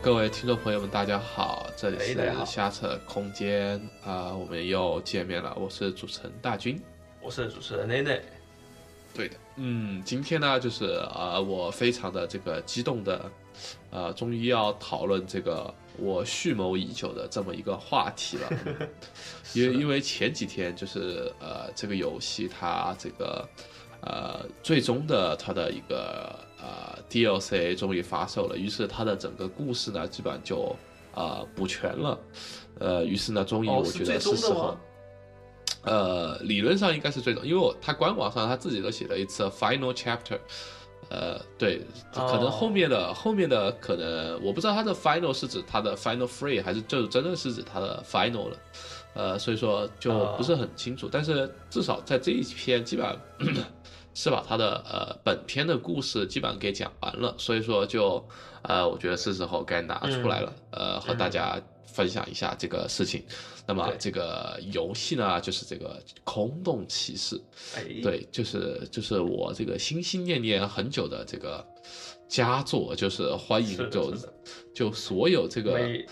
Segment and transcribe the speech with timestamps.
[0.00, 2.16] 啊、各位听众朋友们，大家好，这里是
[2.46, 6.80] 瞎扯空间啊、我们又见面了，我是主持人大军。
[7.20, 8.20] 我是主持人内内。
[9.12, 13.30] 对的，嗯，今天呢，就是呃，我非常的这个激动的，
[13.90, 18.50] 呃，终于要讨论这个我蓄谋已久的这么一个话题了，
[19.52, 23.46] 因为因为前几天就是呃，这个游戏它这个
[24.02, 30.74] 呃，最终的它的一个呃 DLC 终于发售了，于是它的整个故事呢，基本上就
[31.14, 32.18] 呃补全了，
[32.78, 34.80] 呃，于是呢，终于哦我觉得是时候吗。
[35.82, 40.38] 呃，理论上应该是最终，因为我他官网上他自己都写了一次 final chapter，
[41.08, 41.80] 呃，对，
[42.12, 48.56] 可能哦后面的、后面的可能我不知道他的 final 是指他的 final free 还是就真的是指他的 final 了，
[49.14, 53.16] 呃，所以说就不是很清楚，但是至少在这一篇基本上
[54.14, 58.26] 是把他的呃本片的故事基本上给讲完了，所以说就
[58.62, 63.24] 呃，我觉得是时候该拿出来了，呃，和大家分享一下这个事情。
[63.66, 67.40] 那么这个游戏呢，就是这个空洞骑士，
[67.76, 71.64] 哎，对，就是就是我这个心心念念很久的这个
[72.28, 74.12] 佳作，就是欢迎就
[74.74, 76.04] 就所有这个没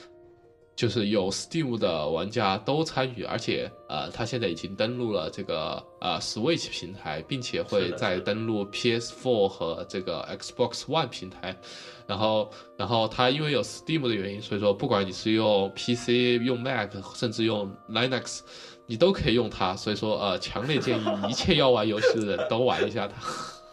[0.78, 11.58] 就是有 Steam 的玩家都参与，而且呃，它现在已经登录了这个呃 Switch 平台，并且会再登录 PS4 和这个 Xbox One 平台。
[12.06, 18.42] 然后，然后它因为有 Steam 的原因，所以说不管你是用 PC、用 Mac，甚至用 Linux，
[18.86, 19.74] 你都可以用它。
[19.74, 23.20] 所以说，呃，强烈建议一切要玩游戏的人都玩一下它。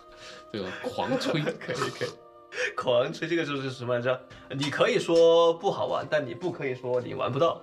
[0.52, 2.10] 这个狂吹，可 以可以，
[2.76, 4.20] 狂吹这个就是什么着？
[4.50, 7.62] 你可以说不好玩，但你不可以说你玩不到。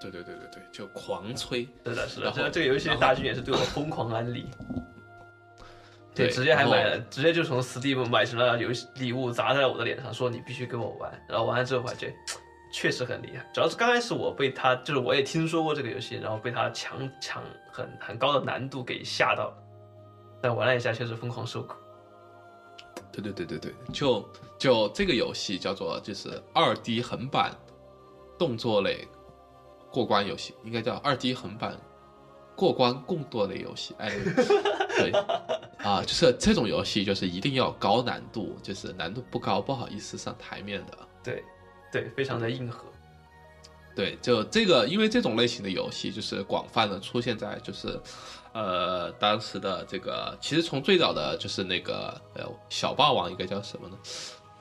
[0.00, 1.68] 对对对对对，就狂吹。
[1.84, 4.46] 是的，是的，然后这这个游戏大军也是对我疯狂安利。
[6.14, 11.12] 对直接还买了，直接就从 Steam 买成了游戏礼物砸在我的脸上，说你必须跟我玩。
[11.28, 12.14] 然后玩了之后发现，
[12.72, 13.46] 确实很厉害。
[13.52, 19.56] 主要是刚开始我被他，就是我也听说过这个游戏，然后被他强强很很高的难度给吓到了。
[20.40, 21.74] 但玩了一下，确实疯狂受苦。
[23.22, 24.28] 对对对对对，就
[24.58, 27.56] 就这个游戏叫做就是二 D 横版
[28.38, 29.08] 动作类
[29.90, 31.74] 过关游戏，应该叫二 D 横版
[32.54, 33.94] 过关动作类游戏。
[33.98, 34.10] 哎，
[34.98, 35.10] 对
[35.78, 40.98] 啊，就是这种游戏就是一定要高难度，就是难度不高不好意思上台面的。
[41.24, 41.42] 对，
[41.90, 42.84] 对，非常的硬核。
[43.94, 47.98] 对，就这个，因为这种类型的游戏就是广泛的出现在就是，
[48.56, 53.96] 呃，当时的这个，其实从最早的就是那个呃小霸王应该叫什么呢？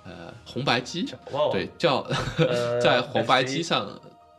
[0.03, 1.05] 呃，红白机，
[1.51, 1.99] 对，叫
[2.37, 3.89] 呃 在红白机上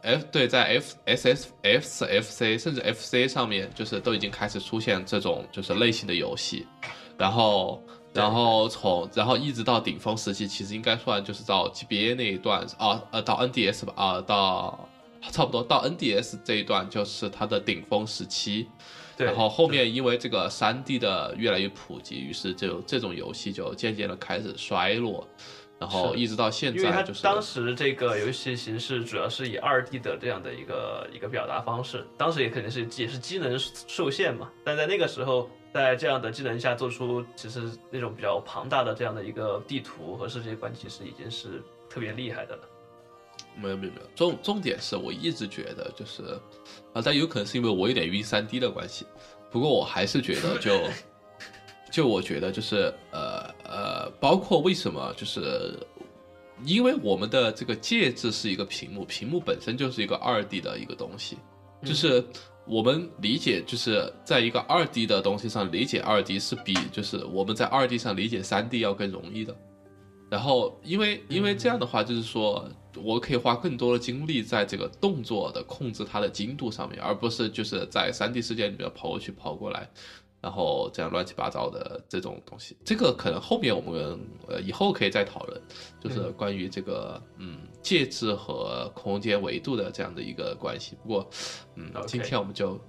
[0.03, 6.67] ，F 对，在 F S S F F C 甚至 F C 上面，就是都已经开始出现这种就是类型的游戏，
[7.17, 7.83] 然后。
[8.15, 14.89] 然后从然后一直到顶峰时期，其实应该算就是到 GBA 那一段啊呃到 NDS 吧啊到
[15.31, 25.27] 差不多到 NDS 这一段就是它的顶峰时期，对，然后后面因为这个三 D 的越来越普及，于是就这种游戏就渐渐的开始衰落，
[25.79, 42.63] 然后一直到现在就是当时这个游戏形式主要是以二 D 的这样的一个一个表达方式，当时也肯定是也是机能受限嘛，但在那个时候，在这样的技能下做出其实那种比较庞大的这样的一个地图和世界观，其实已经是特别厉害的了。
[43.61, 46.23] 没有没有没有，重重点是我一直觉得就是，
[46.93, 49.07] 啊，但有可能是因为我有点晕三 D 的关系，
[49.51, 50.81] 不过我还是觉得 就，
[51.91, 55.79] 就我觉得就是呃呃，包括为什么就是，
[56.65, 61.39] 因为我们的这个介质是一个屏幕，屏幕本身就是一个二 D 的一个东西，
[61.85, 62.25] 就是
[62.67, 69.57] 我们理解就是在一个二 D 的东西上理解二 D 是比就是我们在二 D 上理解三 D 要更容易的。
[70.29, 72.69] 然后，因为因为这样的话，就是说
[73.03, 79.89] 我可以花更多的精力在这个动作的控制它的精度上面，而不是就是在三 D 世界里面跑过去跑过来，
[80.41, 82.77] 然后这样乱七八糟的这种东西。
[82.85, 85.61] 这个可能后面我们呃以后可以再讨论，
[86.01, 90.97] 就是关于这个嗯介质和空间维度的这样的一个关系。
[91.03, 91.31] 不过，
[91.75, 92.81] 嗯今天我们就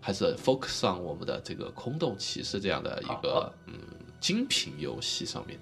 [0.00, 3.74] 还是 focus on 我们的这个空洞骑士这样的一个嗯
[4.20, 5.58] 精品游戏上面。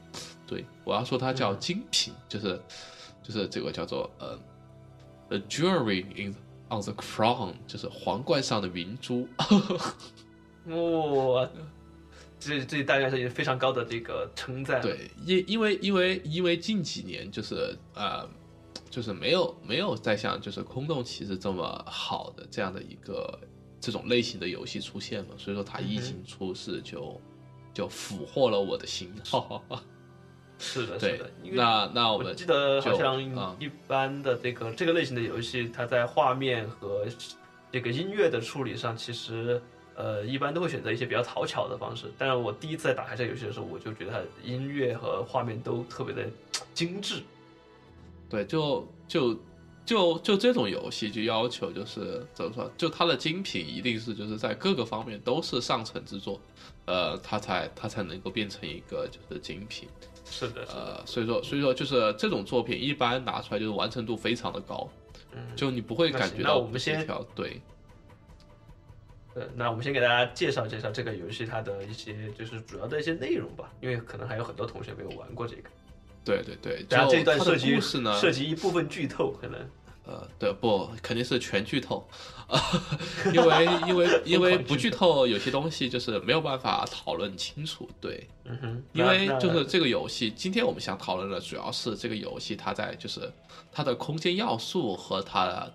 [0.47, 2.61] 对，我要说它叫精品，就是
[3.25, 4.39] 就是这个叫做呃
[5.29, 6.33] ，the jewelry in
[6.69, 9.27] on the crown，就是皇冠上的明珠。
[10.69, 11.51] 哇、
[12.39, 18.29] 这这大概是一个非常高的这个称赞。，对，因因为因为因为近几年就是呃，
[18.91, 23.41] 就是没有没有再像就是空洞骑士这么好的这样的一个
[23.81, 27.21] 这种类型的游戏出现嘛，所以说它一经出世就、
[27.73, 29.11] 就俘获了我的心。
[30.65, 37.05] 是的，是的，那那我记得好像嗯一般的这个这个类型的游戏，它在画面和
[37.71, 39.61] 这个音乐的处理上，其实
[39.95, 42.11] 呃一般都会选择一些比较讨巧的方式。
[42.17, 46.25] 但是我第一次在打开这个游戏的时候，我就觉得它音乐和画面都特别的
[46.73, 47.23] 精致。
[48.31, 49.39] 对，就就
[49.85, 56.41] 就就这种游戏就要求就是怎么说，就它的精品一定是就是在各个方面都是上乘之作，
[56.87, 59.89] 呃，它才它才能够变成一个就是精品。
[60.35, 64.91] 是的，是的，呃，所以说所以说就是这种作品一般拿出来就是完成度非常的高，
[65.33, 67.25] 嗯，就你不会感觉到那我们先协调。
[67.37, 67.61] 对，
[69.35, 75.71] 呃，那我们先给大家介绍介绍这个游戏它的一些就是主要的一些内容吧，因为可能还有很多同学没有玩过这个。
[76.25, 79.61] 对对对，然后这段涉及涉及一部分剧透，可能
[80.07, 82.07] 呃，对，不，肯定是全剧透，
[82.47, 82.61] 啊，
[83.33, 93.33] 因为因为 因为不剧透，有些东西就是没有办法讨论清楚，对，嗯哼，因为就是这个游戏，今天我们想讨论的主要是这个游戏它在就是
[93.73, 95.75] 它的空间要素和它的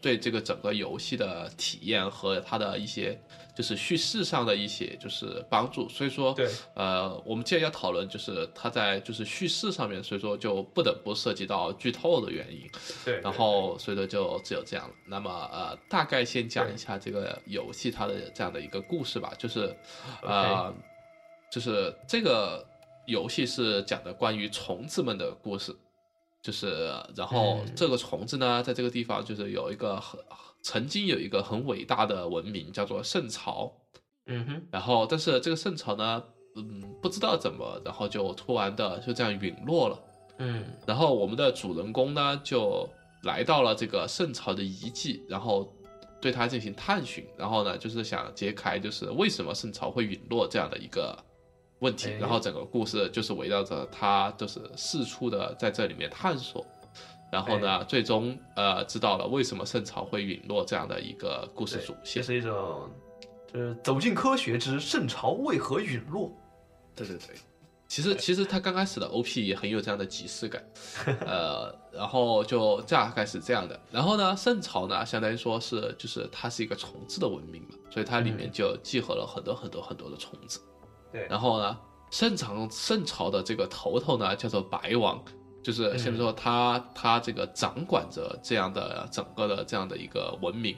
[0.00, 3.20] 对这个整个游戏的体验和它的一些
[3.58, 6.48] 就是叙事上的一些就是帮助，所以说对。
[6.74, 12.70] 呃，我们既然要讨论就是它在就是叙事上面，所以说就不得不涉及到剧透的原因。
[13.04, 14.94] 对，然后所以说就只有这样了。
[15.08, 19.76] 那么呃，大概先讲一下这个游戏它的这样的一个故事吧，就是
[20.22, 20.72] 呃，
[21.50, 22.64] 就是这个
[23.08, 25.74] 游戏是讲的关于虫子们的故事，
[26.40, 27.72] 就是然后嗯。
[27.74, 30.20] 这个虫子呢，在这个地方就是有一个很
[30.62, 33.72] 曾经有一个很伟大的文明叫做圣朝，
[34.26, 36.22] 嗯哼，然后但是这个圣朝呢，
[36.56, 40.00] 嗯，不知道怎么，然后就突然的就这样陨落了。
[40.38, 40.64] 嗯。
[40.86, 42.88] 然后我们的主人公呢，就
[43.22, 45.72] 来到了这个圣朝的遗迹，然后
[46.20, 51.16] 对它进行探寻，然后呢，就是想揭开就是为什么圣朝会陨落这样的一个
[51.78, 56.66] 问题，哎然后整个故事就是围绕着他就是四处的在这里面探索，
[57.30, 62.22] 然后呢，最终呃知道了为什么圣朝会陨落这样的一个故事主线。
[62.22, 62.88] 这是一种
[63.52, 66.32] 就是走进科学之圣朝为何陨落。
[66.94, 67.36] 对对对，
[67.86, 70.64] 其实其实他刚开始的 OP 也很有这样的即视感，
[71.20, 73.78] 呃，然后就大概是这样的。
[73.90, 80.60] 然后呢，圣朝呢，相当于说是就是它是一个虫子的文明嘛，所以它里面就集合了很多很多很多的虫子。
[81.12, 81.78] 对然后呢，
[82.10, 85.22] 圣朝圣朝的这个头头呢叫做白王，
[85.68, 90.74] 就是现在说他他这个掌管着这样的整个的这样的一个文明。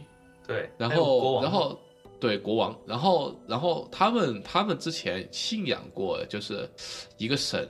[0.49, 1.79] 对，然后，然后
[2.19, 6.69] 对国王，然后，然后他们他们之前信仰过，就是
[7.19, 7.69] 一个神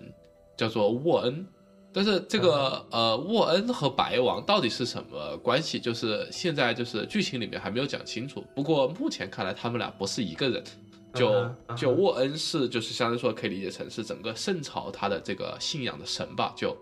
[0.56, 1.46] 叫做沃恩，
[1.92, 5.78] 但是这个、呃沃恩和白王到底是什么关系？
[5.78, 8.42] 就是现在就是剧情里面还没有讲清楚。
[8.56, 10.64] 不过目前看来，他们俩不是一个人。
[11.12, 16.72] 就就沃恩是就是相当于说可以理解成是整个圣朝他的这个信仰的神吧，就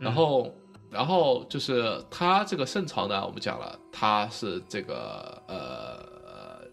[0.00, 0.50] 然后，
[0.90, 6.66] 然后就是他这个圣朝呢，我们讲了，他是这个呃，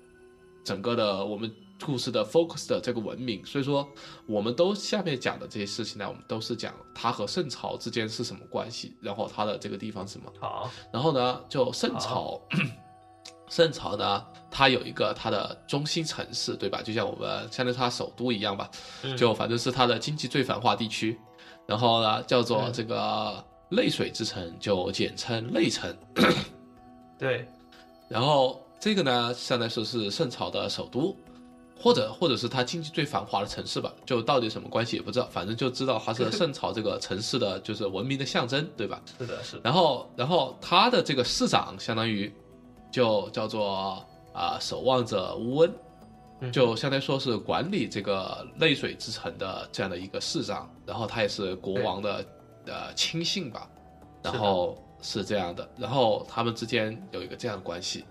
[0.64, 1.54] 整个的我们
[1.86, 3.88] 故事的 focus 的这个文明，所以说
[4.26, 12.42] 我们都下面讲的这些事情呢，我们都是讲他和圣朝之间是什么关系，然后他的这个地方是什么，好，然后呢，就圣朝，
[13.50, 16.82] 圣朝呢，它有一个它的中心城市，对吧？
[16.82, 18.72] 就像我们相当于它首都一样吧，
[19.04, 21.20] 嗯就反正是它的经济最繁华地区。
[21.68, 25.96] 然后呢，叫做嗯这个泪水之城，就简称泪城。
[27.20, 27.46] 对，
[28.08, 31.16] 然后这个呢，相当于说是圣朝的首都，
[31.80, 33.94] 或者或者是它经济最繁华的城市吧。
[34.06, 39.02] 就到底什么关系也不知道，反正就知道它是 圣朝这个城市的就是文明的象征，对吧？
[39.18, 42.34] 是的，是的，然后，然后它的这个市长相当于
[42.92, 44.02] 就叫做
[44.34, 45.76] 啊、守望者乌恩，嗯
[46.52, 52.26] 就相当于说是管理这个泪水之城的这样的一个市长，然后他也是国王的
[52.66, 53.70] 呃亲信吧，
[54.24, 58.06] 然后是这样的，然后他们之间有一个这样的关系，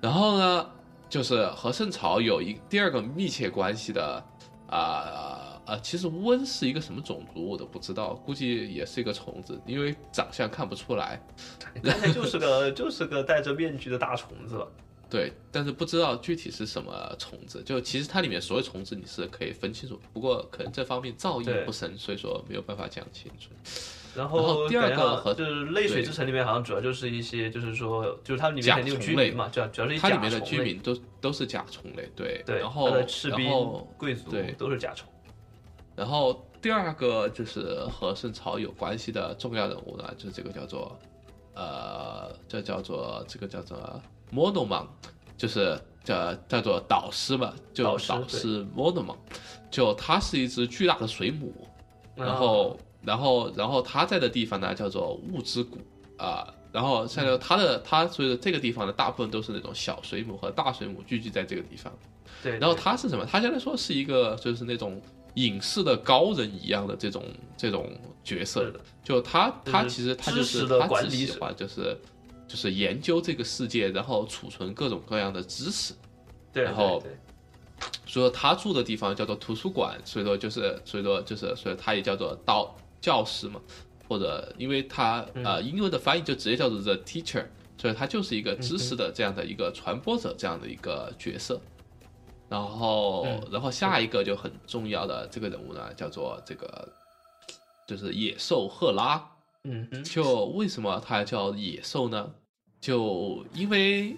[0.00, 0.70] 然后呢，
[1.08, 4.24] 就是和圣朝有一第二个密切关系的
[4.68, 11.18] 啊啊、其实温是一个什么种族我都不知道，估计也是一个虫子，因为长相看不出来，
[11.58, 14.66] 看起来就是个就是个戴着面具的大虫子吧。
[15.14, 17.62] 对，但是不知道具体是什么虫子。
[17.62, 23.50] 就其实它里面所有虫子你是可以分清楚，不过可能这方面造诣不深，所以说没有办法讲清楚。
[24.16, 35.08] 然然后后第二个和就是泪水之城里面好像主要就是一些就是说就是它里面肯定有居民嘛，主要主要是一它里面的居民都都是甲虫类，对，对，然后然后贵族对都是甲虫。
[35.94, 40.98] 然后第二个就是和圣朝有关系的重要人物呢，就是这个叫做
[41.54, 44.00] 呃，这叫做这个叫做
[44.32, 44.86] Monomon，
[45.36, 49.16] 就是叫叫做导师嘛，就导师 Monomon，
[49.70, 51.52] 就它是一只巨大的水母。
[52.16, 55.78] 然后然后然后他在的地方呢叫做雾之谷
[56.16, 56.46] 啊。
[56.70, 61.92] 然后现在他的他所以说这个地方呢，大部分都是那种小水母和大水母聚集在这个地方。
[62.42, 63.24] 对，然后他是什么？
[63.24, 65.00] 他相当于说是一个就是那种
[65.34, 67.24] 隐士的高人一样的这种
[67.56, 67.88] 这种
[68.24, 68.70] 角色。
[68.72, 71.96] 的，就他他其实他就是他管理者只喜欢就是
[72.46, 75.94] 就是研究这个世界，然后储存各种各样的知识。
[76.52, 77.02] 对，然后
[78.06, 83.60] 所以说他住的地方叫做图书馆，所以说就是所以说就是所以他也叫做道教师嘛，
[84.08, 87.44] 或者因为他嗯呃英文的翻译就直接叫做 the teacher，
[87.76, 91.60] 所以他就是一个知识的这样的一个传播者这样的一个角色。
[92.48, 96.88] 然后嗯然后下一个就很重要的这个人物呢，叫做这个
[97.88, 99.30] 就是野兽赫拉。
[99.64, 102.30] 嗯哼，就为什么它叫野兽呢？
[102.80, 104.14] 就因为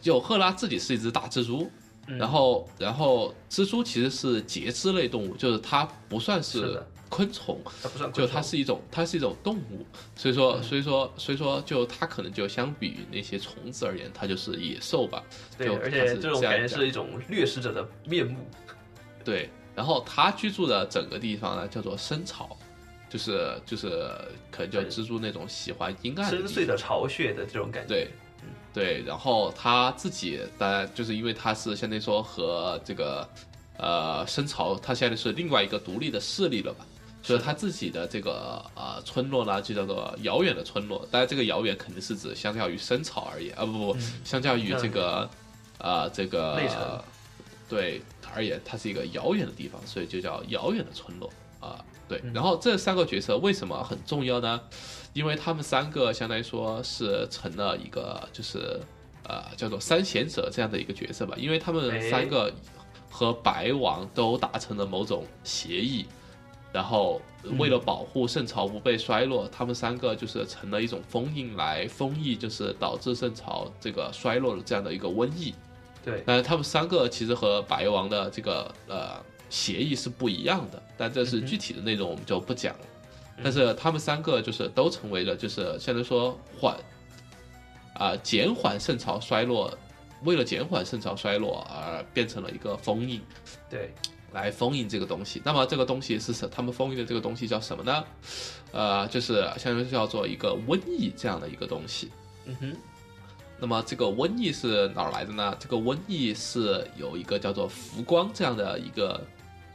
[0.00, 1.70] 就赫拉自己是一只大蜘蛛，
[2.08, 15.22] 嗯然后然后蜘蛛其实是节肢类动物，就是它不算是昆虫，它不算就它是一种它是一种动物，所以说嗯所以说所以说就它可能就相比于那些虫子而言，它就是野兽吧。
[15.56, 18.46] 对，就而且这种感觉是一种掠食者的面目。
[19.24, 22.58] 对，然后它居住的整个地方呢叫做深草，
[23.12, 24.08] 就是就是
[24.50, 24.90] 可能就对。
[24.90, 27.88] 蜘蛛那种喜欢阴暗的深邃的巢穴的这种感觉。
[27.88, 28.08] 对，
[28.72, 33.28] 对，然后他自己当然就是因为他是相当于说和这个
[33.76, 36.86] 呃深潮，他现在是另外一个独立的势力了吧，
[37.22, 45.28] 所以他自己的这个呃村落呢就叫做遥远的村落，当然这个遥远肯定是指相较于深草而言啊不不不，相较于这个
[45.76, 47.04] 呃这个
[47.68, 48.00] 对
[48.34, 51.30] 而言，它是一个遥远的地方，所以就叫遥远的村落。
[51.60, 51.84] 啊。
[52.12, 52.32] 对，嗯。
[52.34, 54.60] 然后这三个角色为什么很重要呢？
[55.14, 58.80] 因为他们三个相当于说是成了一个就是
[59.28, 62.52] 呃叫做三贤者这样的一个角色吧，因为他们哎三个
[63.10, 66.06] 和白王都达成了某种协议，
[66.72, 67.20] 然后
[67.58, 75.54] 为了保护圣朝不被衰落，他们三个就是成了一种封印来封印，就是导致圣朝这个衰落的这样的一个瘟疫。
[76.02, 82.86] 对，但是他们三个其实和白王的这个呃协议是不一样的，但这是具体的内容我们就不讲了。
[83.42, 86.74] 但是他们三个就是都成为了就是相当于说缓
[87.94, 89.76] 啊、减缓圣朝衰落，
[90.24, 93.20] 为了减缓圣朝衰落而变成了一个封印，
[93.68, 93.92] 对，
[94.32, 95.42] 来封印这个东西。
[95.44, 96.48] 那么这个东西是什？
[96.48, 98.04] 他们封印的这个东西叫什么呢？
[98.72, 102.10] 呃，就是相当于叫做一个瘟疫这样的一个东西。
[102.46, 102.76] 嗯哼，
[103.58, 105.54] 那么这个瘟疫是哪儿来的呢？
[105.60, 109.20] 这个瘟疫是有一个叫做浮光这样的一个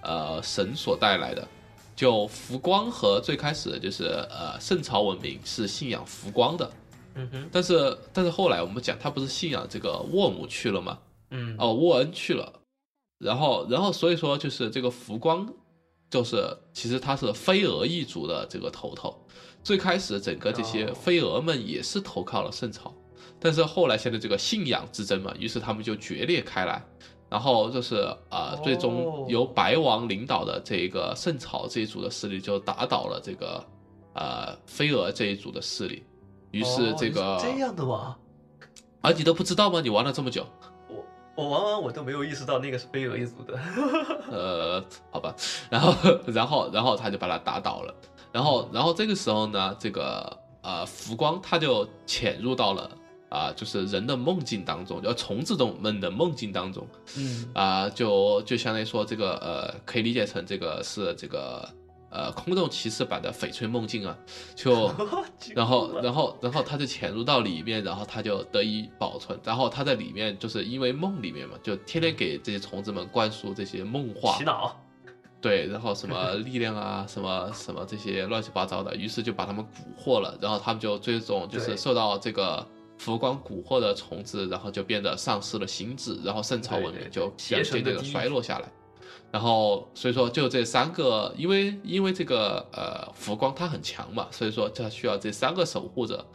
[0.08, 1.48] 呃神所带来的。
[1.96, 6.72] 就浮光和最开始就是呃圣朝文明是信仰浮光的，
[7.16, 11.00] 嗯哼，但是但是后来我们讲他不是信仰这个沃姆去了吗？
[11.32, 12.54] 嗯，哦，沃恩去了，
[13.18, 15.52] 然后然后所以说就是这个浮光，
[16.12, 19.20] 就是其实他是飞蛾一族的这个头头。
[19.64, 22.94] 最开始整个这些哦飞蛾们也是投靠了圣朝，
[23.40, 26.86] 但是后来现在这个信仰之争嘛，于是他们就决裂开来。
[27.30, 27.96] 然后就是
[28.30, 33.64] 呃，哦最终由白王领导的这个圣朝这一组的势力就打倒了这个
[34.14, 36.04] 呃飞蛾这一组的势力，
[36.52, 38.16] 于是哦这个，是这样的吗？
[39.02, 39.80] 啊你都不知道吗？
[39.82, 40.46] 你玩了这么久，
[40.90, 41.06] 我
[41.36, 43.60] 我玩完我都没有意识到那个是飞蛾一族的。
[44.32, 45.36] 呃，好吧，
[45.70, 45.94] 然后
[46.28, 47.94] 然后然后他就把他打倒了，
[48.32, 52.90] 然后然后这个时候呢，这个呃浮光他就潜入到了
[53.30, 61.68] 啊、就是人的梦境当中，就虫子中们的梦境当中嗯，啊、就就相当于说这个呃可以理解成这个是这个
[62.10, 64.18] 呃空洞骑士版的翡翠梦境啊，
[64.56, 64.92] 就。
[65.54, 69.40] 然后，然后，然后他就潜入到里面，然后他就得以保存。
[69.44, 74.76] 然后他在里面，就是因为梦里面嘛，就天天给这些虫子们灌输这些梦话洗，脑，
[75.40, 80.38] 对，然后什么力量啊，什么什么这些乱七八糟的，于是就把他们蛊惑了。
[80.42, 82.66] 然后他们就最终就是受到这个
[82.98, 88.72] 浮光蛊惑的虫子，然后就变得丧失了心智，然后圣朝文对对对明就邪神渐渐的的地狱衰落下来。
[89.32, 96.26] 然后所以说就这三个，因为因为这个呃浮光它很强嘛，所以说它需要这三个守护者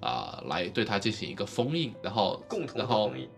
[0.00, 3.28] 啊、来对它进行一个封印，然后共同然后同意。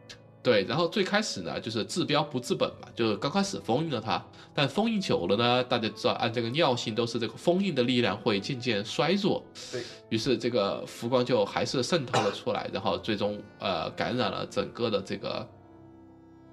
[0.42, 4.20] 对，然后最开始呢，就是治标不治本嘛，就是刚开始封印了它，
[4.52, 9.82] 但封印久了呢，大家知道按这个尿性都是这个封印的力量会渐渐衰弱，对。
[10.08, 15.48] 于是这个浮光就还是渗透了出来，然后最终呃感染了整个的这个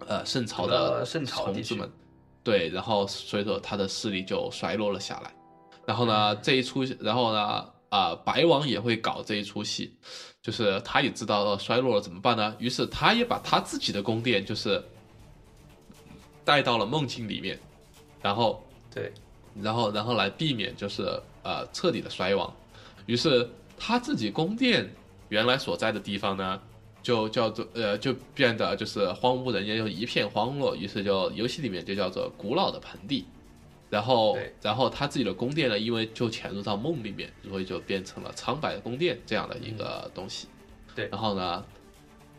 [0.06, 1.92] 呃圣朝的呃圣朝虫子们，
[2.44, 5.34] 对，然后所以说他的势力就衰落了下来，
[5.88, 9.96] 然后呢这一出，然后呢啊、白王也会搞这一出戏，
[10.42, 12.56] 就是他也知道了衰落了怎么办呢？
[12.60, 14.82] 于是他也把他自己的宫殿就是
[16.46, 17.60] 带到了梦境里面，
[18.22, 19.12] 然后对，
[19.62, 21.04] 然后然后来避免就是
[21.44, 22.52] 呃彻底的衰亡。
[23.06, 24.90] 于是他自己宫殿
[25.28, 26.62] 原来所在的地方呢，
[27.04, 30.76] 就叫做呃就变得就是荒无人烟，又一片荒落。
[30.76, 33.26] 于是就游戏里面就叫做古老的盆地。
[33.90, 40.48] 然后然后他自己的宫殿呢，因为就潜入到梦里面，所以就变成了苍白的宫殿这样的一个东西。
[40.96, 41.08] 对。
[41.10, 41.66] 然后呢，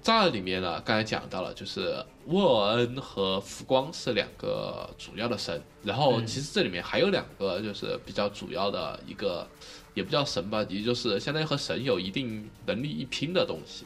[0.02, 6.26] 这里面呢，刚才讲到了，就是沃恩和福光是两个主要的神，然后嗯。
[6.26, 9.46] 其实这里面还有两个就是比较主要的一个，
[9.94, 13.84] 也不叫神吧，也就是相当于和神有一定能力一拼的东西。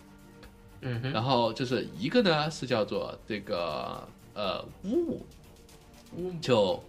[0.83, 5.27] 嗯哼，然后就是一个呢是叫做这个呃乌姆，
[6.43, 6.83] 就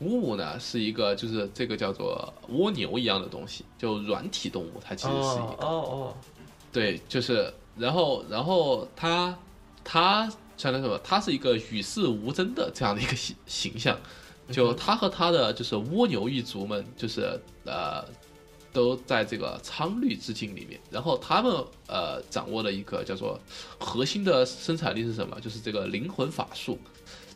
[0.00, 5.66] 乌姆呢是一个就是这个叫做蜗牛一样的东西，就软体动物，它其实是一哦个。
[5.66, 6.14] 哦哦
[6.72, 9.36] 对，就是然后然后它
[9.82, 10.98] 它相当于什么？
[11.02, 13.98] 它是一个与世无争的这样的一个形形象。
[14.50, 18.02] 就他和他的就是蜗牛一族们，就是呃，
[18.72, 20.80] 都在这个苍绿之境里面。
[20.90, 21.52] 然后他们
[21.86, 23.38] 呃掌握了一个叫做
[23.78, 25.38] 核心的生产力是什么？
[25.38, 26.78] 就是这个灵魂法术，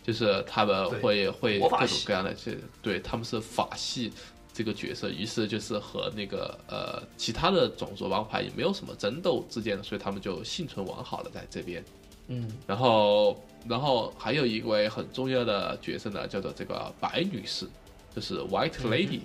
[0.03, 4.13] 就是他们会会各种各样的这对他们是法系
[4.53, 11.85] 这个角色，于是就是和那个呃其他的种族王牌也没有什么争斗之间的，所以他们就幸存完好了在这边。
[12.29, 17.67] 嗯然后，然后还有一位很重要的角色呢，叫做这个白女士，
[18.15, 19.21] 就是 White Lady，、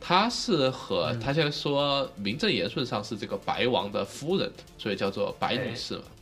[0.00, 6.02] 她是和她现在说名正言顺上是这个白王的夫人，所以叫做白女士嘛。
[6.02, 6.19] 对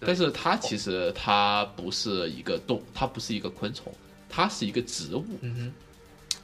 [0.00, 3.92] 但是它其实它不是一个动，它不是一个昆虫，
[4.28, 5.72] 它是一个植物，嗯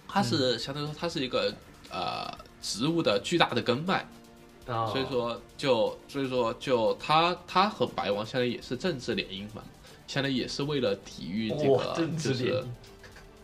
[0.09, 1.55] 它是相当于说它是一个
[1.91, 4.07] 呃植物的巨大的根脉，
[4.67, 9.63] 所以说就所以说就他他和白王相当于也是政治联姻嘛，
[10.07, 12.67] 相当于也是为了抵御这个就是治联姻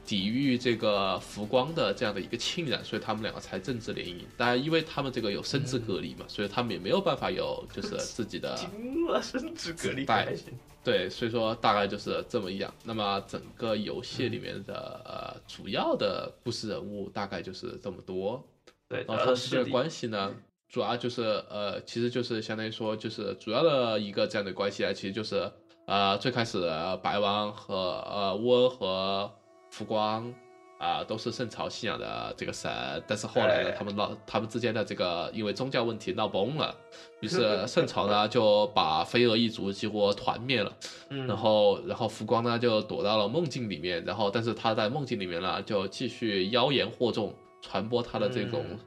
[0.09, 4.23] 抵御这个浮光的这样的一个侵染，所以他们两个才政治联姻。
[4.39, 10.35] 当然，因为他们这个有生殖隔离嘛，所以他们也没有办法有就是自己的 惊了，甚至隔离带。
[10.83, 12.73] 对，所以说大概就是这么样。
[12.85, 18.43] 那么整个游戏里面的、呃主要的故事人物大概就是这么多。
[18.89, 20.35] 对，然后他们之间的关系呢，
[20.71, 25.53] 主要就是呃，其实就是相当于说，就是主要的一个这样的关系啊，其实就是
[25.87, 27.75] 呃，最开始呃白王和
[28.09, 29.31] 呃乌恩和
[29.71, 30.33] 浮光
[30.79, 32.71] 啊、都是圣朝信仰的这个神，
[33.05, 36.73] 但是后来呢哎，他们闹他们之间的这个因为宗教问题闹崩了，
[37.21, 40.73] 于是 圣朝呢就把飞蛾一族几乎团灭了。
[41.09, 48.79] 嗯，然后，然后浮光呢就躲到了梦境里面，然后但是他在梦境里面呢就继续妖言惑众，传播他的这种、嗯。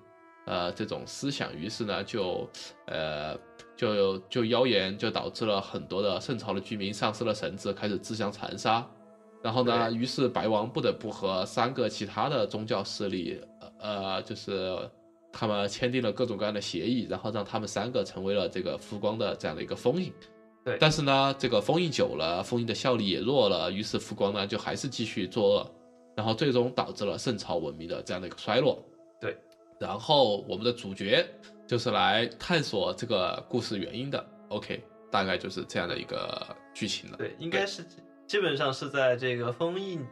[0.45, 2.49] 呃这种思想，于是呢就
[2.87, 3.37] 呃
[3.77, 8.85] 就就妖言就导致了很多的圣朝的居民丧失了神智，开始自相残杀。
[9.43, 13.41] 然后呢，于是白王不得不和三个其他的宗教势力，
[13.79, 14.77] 呃，呃就是
[15.31, 20.13] 他们签订了各种各样的协议，然后让他们三个成为了这个浮光的这样的一个封印。
[20.63, 25.71] 对但是呢，这个封印久了，封印的效力也弱了，于是浮光呢就还是继续作恶，
[26.15, 28.77] 然后最终导致了圣朝文明的这样的一个衰落。
[29.19, 29.35] 对，
[29.79, 31.27] 然后我们的主角
[31.65, 34.23] 就是来探索这个故事原因的。
[34.49, 37.17] OK，大概就是这样的一个剧情了。
[37.17, 37.83] 对，应该是
[38.31, 40.07] 基本上是在这个封印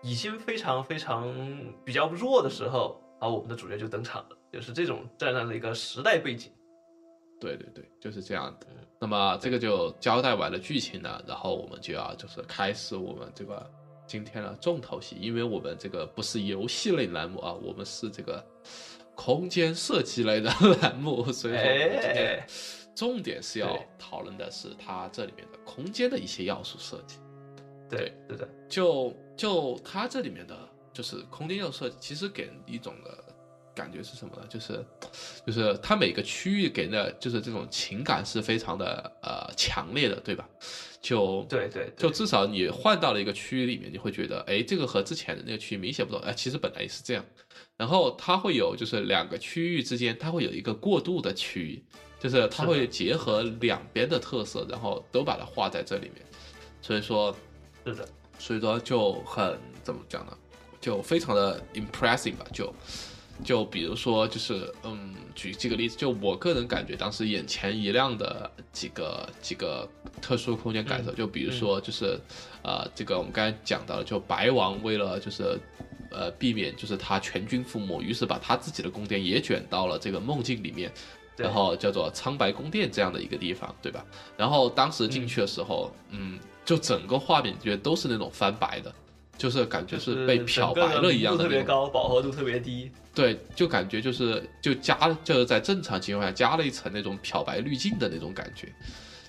[0.00, 1.34] 已经非常非常
[1.84, 6.52] 比较弱的时候，啊，我们的主角就登场了，就是这种这样的一个时代背景。
[7.40, 8.76] 对对对，就是这样的嗯。
[9.00, 13.68] 那么这个就交代完了剧情呢，然后我们就要就是开始我们这个
[14.06, 18.40] 今天的重头戏，因为我们这个不是游戏类栏目啊，我们是这个
[19.16, 20.48] 空间设计类的
[20.80, 22.46] 栏目，所以说我们今天哎
[22.94, 27.16] 重点是要讨论的是它这里面的空间的一些要素设计。
[27.88, 30.56] 对，是的，就就它这里面的
[30.92, 33.24] 就是空间要素设计，其实给人一种的
[33.74, 34.42] 感觉是什么呢？
[34.48, 34.84] 就是
[35.46, 40.48] 就是它每个区域给人的就是这种情感是非常的呃强烈的，对吧？
[41.00, 47.24] 就对对，就至少你换到了一个区域里面，你会觉得，哎，这个和之前的那个区域明显不同，哎，其实本来也是这样。
[47.76, 51.84] 然后它会有就是两个区域之间，它会有一个过渡的区域，
[52.18, 56.26] 就是它会结合两边的特色，然后都把它画在这里面。
[56.82, 57.34] 所以说，
[57.88, 60.32] 是的，所以说就很怎么讲呢？
[60.80, 62.72] 就非常的 impressive 吧，就
[63.44, 69.88] 就比如说就是嗯，举几个例子，就我个人感觉当时眼前一亮的几个几个
[70.20, 72.18] 特殊空间感受，嗯就比如说就是
[72.62, 75.58] 呃，这个我们刚才讲到了，就白王为了就是。
[76.10, 84.04] 呃，避免就是他全军覆没，于是把他自己的宫殿也卷到了这个梦境里面，对然后叫做苍白宫殿这样的一个地方，对吧？
[84.36, 88.92] 然后当时进去的时候，嗯就整个画面觉得都是那种翻白的，
[89.38, 91.44] 就是感觉是被漂白了一样的。
[91.44, 92.90] 特别高，饱和度特别低。
[93.14, 98.68] 对，就感觉就是就加就是在正常情况下加了一层那种漂白滤镜的那种感觉，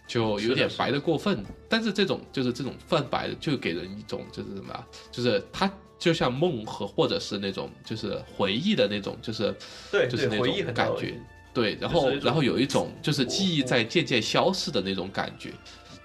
[0.06, 1.43] 就有点白的过分。
[1.67, 9.56] 但是这种就是这种泛白的，就给人一种就是什么啊，就是它就像梦和或者是那种就是回忆的那种，就是
[9.91, 11.19] 对就是那种感觉。
[11.54, 15.52] 对，然后就是然后有一种就是记忆在渐渐消逝的那种感觉，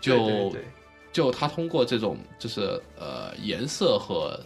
[0.01, 0.55] 就
[1.13, 4.41] 就他通过这种就是呃颜色和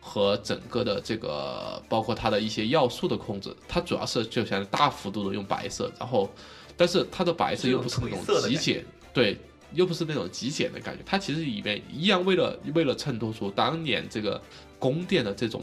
[0.00, 6.30] 和整个的这个包括它的一些要素的控制，它主要是就像大幅度的用白色，然后
[6.76, 9.36] 但是它的白色又不是那种极简，对，
[9.72, 14.40] 又不是那种极简的感觉，它其实里面一样为了为了衬托出当年这个
[14.78, 15.62] 宫殿的这种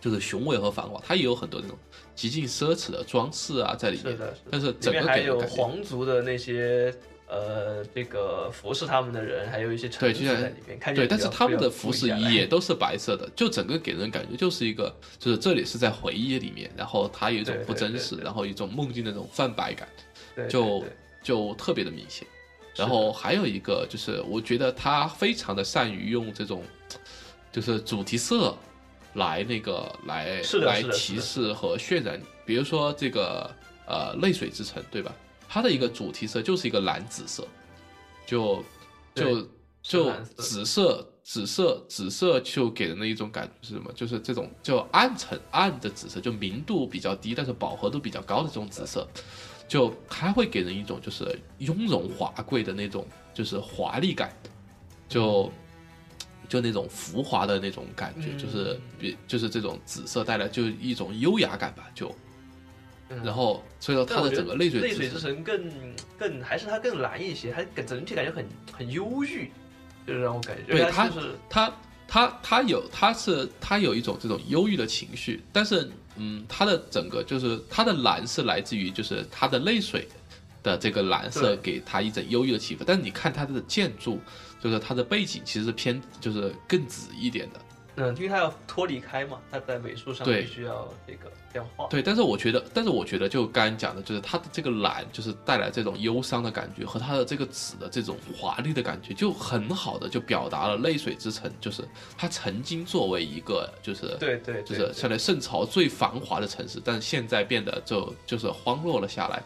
[0.00, 1.78] 就是雄伟和繁华，它也有很多那种
[2.16, 5.46] 极尽奢侈的装饰啊在里面，是的，但是里整个面还有给。
[5.46, 6.92] 皇族的那些
[7.28, 19.88] 呃，这个服侍他们的人，还有一些臣子对就像在里面，看对，但是他们的服饰也都是白色的，就整个给人感觉就是一个，就是这里是在回忆里面，然后它有一种不真实，然后一种梦境的那种泛白感，
[20.34, 20.84] 对就
[21.22, 22.26] 就特别的明显。
[22.76, 26.62] 然后还有一个就是，我觉得他非常的善于用这种，
[27.50, 28.56] 就是主题色
[29.16, 32.20] 来那个来来提示和渲染。
[32.44, 33.50] 比如说这个
[33.86, 35.14] 呃泪水之城，对吧？
[35.48, 37.46] 它的一个主题色就是一个蓝紫色，
[38.24, 38.64] 就
[39.14, 39.46] 就
[39.82, 41.12] 就紫色。
[41.26, 43.92] 紫色，紫色就给人的一种感觉是什么？
[43.94, 49.04] 就是这种就暗沉暗的紫色，就明度比较低，但是饱和度比较高的这种紫色，
[49.66, 54.32] 就它会给人一种就是雍容华贵的那种，就是华丽感，
[55.08, 55.50] 就
[56.48, 58.38] 就那种浮华的那种感觉，嗯。
[58.38, 62.14] 就是比就是这种紫色带来就一种优雅感吧，就。
[63.08, 63.22] 嗯。
[63.24, 65.70] 然后所以说它的整个泪水泪水之之城，更
[66.18, 69.50] 更还是它更蓝一些，它感整体感觉很很忧郁，
[70.06, 71.34] 就是让我感觉对它就是。
[71.48, 71.72] 它
[72.08, 80.06] 它它有它是它有一种这种忧郁的情绪，但是嗯，它的整个就是它的蓝是来自于就是它的泪水
[80.62, 84.20] 的这个蓝色给它一种忧郁的气氛，但是你看它的建筑，
[84.60, 87.60] 就是它的背景其实是偏就是更紫一点的。
[87.98, 91.86] 嗯，因为它要脱离开嘛，它在美术上必须要这个这样画。
[91.86, 101.88] 对，但是我觉得，但是我觉得，就刚刚讲的，就是它的这个蓝，就是带来这种忧伤的感觉，和它的这个紫的这种华丽的感觉，就很好的就表达了泪水之城，就是
[102.18, 109.42] 它曾经作为一个，就是对对，对就是相当于圣朝最繁华的城市，但是现在变得就就是荒落了下来，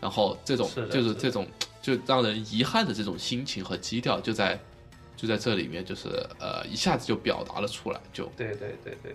[0.00, 1.46] 然后这种就是这种
[1.80, 4.58] 就让人遗憾的这种心情和基调，就在
[5.16, 9.14] 就在这里面，就是呃一下子就表达了出来，就对对对对对，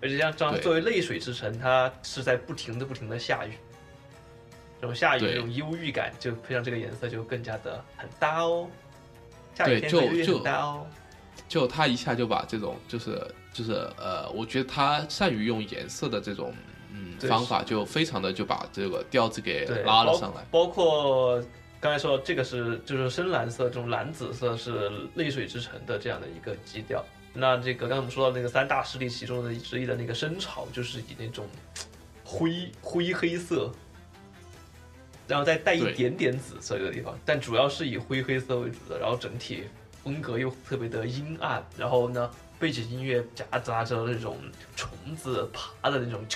[0.00, 3.52] 而且像这样作为泪水之城，它是在不停的不停的下雨，
[4.80, 8.66] 这种下雨这种忧郁感，就配上这个颜色就更加的很搭哦。
[9.54, 10.86] 下雨对就就搭哦。
[11.48, 16.54] 就他一下就把这种就是就是呃，我觉得他善于用颜色的这种
[16.92, 20.42] 嗯方法，就非常的就把这个调子给，拉了上来。
[20.50, 20.64] 包。
[20.64, 21.42] 包括
[21.80, 27.02] 刚才说这个是就是深蓝色，这种蓝紫色是泪水之城的这样的一个基调。
[27.32, 31.48] 那这个刚才我们说到那个三大势力其中的之一的那个深潮，就是以那种
[32.22, 33.72] 灰灰黑色，
[35.26, 39.64] 然后再带一点点紫色这个地方，但主要是以灰黑色为主的，然后整体
[40.04, 44.36] 风格又特别的阴暗，然后呢，背景音乐夹杂着那种
[44.76, 46.26] 虫子爬的那种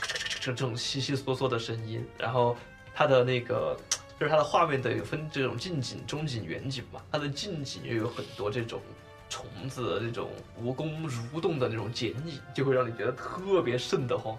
[0.41, 2.57] 这种悉悉嗦嗦的声音，然后
[2.95, 3.77] 它的那个
[4.25, 8.81] 就是它的画面的有分这种近景、中景、远景嘛，它的近景又有很多这种
[9.29, 10.31] 虫子的这种
[10.63, 14.35] 蜈蚣蠕动的那种剪影，就会让你觉得特别瘆得慌。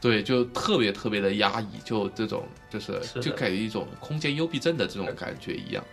[0.00, 5.84] 对，就特别特别的压抑，就这种就是是就给一种空间幽闭症的这种感觉一样。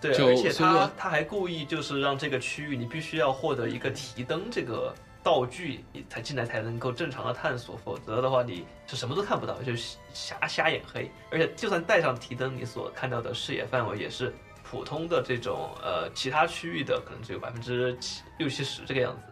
[0.00, 9.74] 对，而且他他还故意就是让这个区域你必须要获得一个提灯这个道具，你才进来才能够正常的探索，否则的话你是什么都看不到，就
[10.12, 11.10] 瞎瞎眼黑。
[11.30, 19.22] 而且就算带上提灯，你所看到的视野范围也是普通的这种呃其他区域的可能只有百分之七六七十这个样子。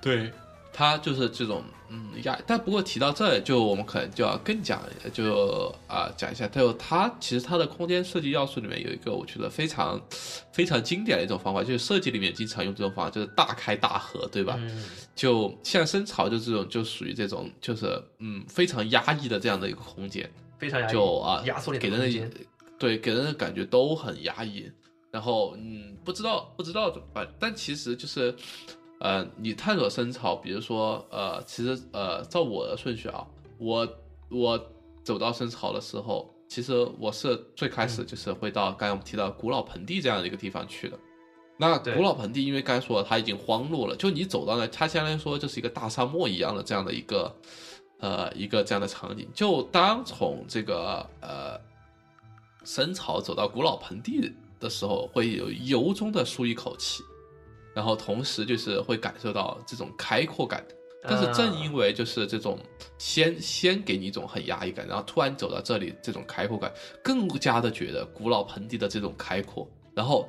[0.00, 0.32] 对，
[0.78, 4.80] 他就是这种嗯压，但不过提到这，就我们可能就要更讲，
[5.12, 10.00] 就啊、讲一下，就它其实它的空间设计要素里面有一个我觉得非常
[10.52, 14.54] 非常经典的一种方法，就是设计里面经常用这种方法，就是大开大合，对吧？
[14.60, 14.84] 嗯，
[15.16, 22.30] 就像深潮就这种，就属于这种，就是嗯非常压抑的这样的一个空间，非常压抑就啊压缩你给人的。
[22.78, 24.70] 对给人的感觉都很压抑，
[25.10, 28.32] 然后嗯不知道不知道怎么办，但其实就是
[29.00, 33.26] 呃你探索深潮，比如说呃其实呃照我的顺序啊，
[33.58, 33.88] 我
[34.30, 34.60] 我
[35.02, 40.98] 走到深潮的时候，其实我是最开始就是会到刚才我们提到古老盆地这样的一个地方去的。
[41.60, 47.34] 那古老盆地，因为刚才说了，它已经荒落了，就你走到那，它相当于说就是一个大沙漠一样的这样的一个，
[47.98, 49.28] 呃，一个这样的场景。
[49.34, 51.58] 就当从这个呃
[52.64, 57.02] 深草走到古老盆地的时候，会有由衷的舒一口气，
[57.78, 60.66] 然后同时就是会感受到这种开阔感。
[61.00, 62.58] 但是正因为就是这种
[62.98, 66.72] 先先给你一种很压抑感，然后突然走到这里，这种开阔感
[67.04, 70.28] 更加的觉得古老盆地的这种开阔，然后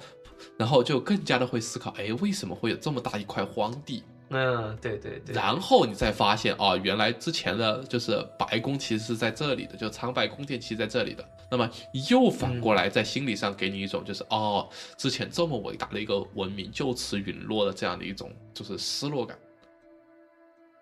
[0.58, 4.04] 然后就更加的会思考，哎，为什么会有这么大一块荒地？
[4.30, 11.28] 嗯，对对对，然后你再发现，啊，原来之前的就是白宫其实是在这里的，就苍白宫殿其实在这里的。
[11.50, 11.68] 那么
[12.10, 19.36] 又反过来在心理上给你一种就是，哦，之前这么伟大的一个文明就此陨落的这样的一种就是失落感。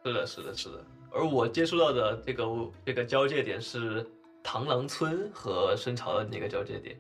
[0.04, 0.84] 是的，是的，是的。
[1.10, 2.46] 而我接触到的这个
[2.86, 4.06] 这个交界点是
[4.44, 7.00] 螳螂村和深潮的那个交界点。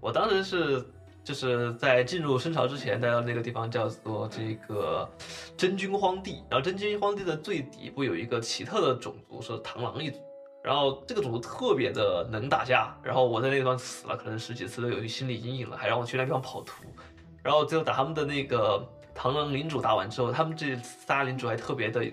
[0.00, 0.84] 我当时是
[1.24, 5.08] 就是在进入深潮之前待到那个地方叫做这个
[5.56, 10.18] 真菌荒地，然后真菌荒地的最底部有一个奇特的种族是螳螂一族，
[10.64, 16.84] 然后这个种族特别的能打架，然后我在那地方死了可能十几次都有心理阴影了，还让我去那地方跑图，
[17.42, 22.04] 然后最后打他们的那个螳螂领主打完之后，他们这仨领主还特别的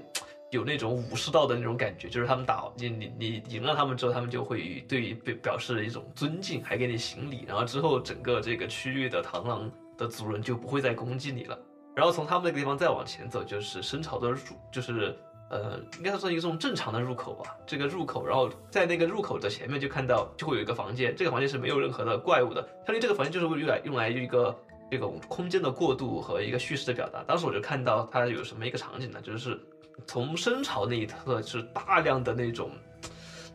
[0.51, 11.57] 有那种武士道的那种感觉，就是他们打你你你赢了他们之后，他们就会对表表示一种尊敬，还给你行礼，然后之后整个这个区域的螳螂的族人就不会再攻击你了。
[11.95, 14.39] 然后从他们那个地方再往前走，就是深潮的入，
[14.71, 15.15] 就是
[15.49, 17.55] 呃，应该算一种正常的入口吧。
[17.67, 24.57] 这个入口，然后在那个入口的前面就看到就会有一个房间，这个房间是没有任何的怪物的，相当于这个房间就是用来用来一个
[24.89, 27.21] 这种空间的过渡和一个叙事的表达。
[27.27, 29.19] 当时我就看到它有什么一个场景呢？
[29.21, 29.59] 就是
[30.07, 32.71] 从深潮那一侧是大量的那种。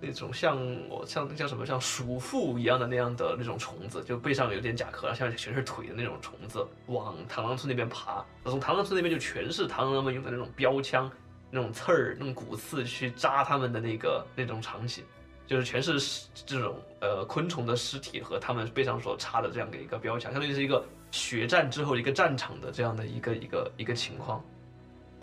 [0.00, 0.58] 那种像
[0.90, 8.22] 我像那叫什么像鼠妇一样的那样的那种虫子，就背上有点甲壳，下面全是腿的那种虫子，往螳螂村那边爬。
[8.44, 11.10] 从螳螂村那边就全是螳螂们用的那种标枪、
[11.50, 15.02] 那种刺儿、那种骨刺去扎他们的那个那种场景，
[15.46, 24.44] 就是全是这种呃昆虫的尸体和他们背上所插的这样的一个标枪，相当于是一个血战之后一个战场的这样的一个一个一个情况。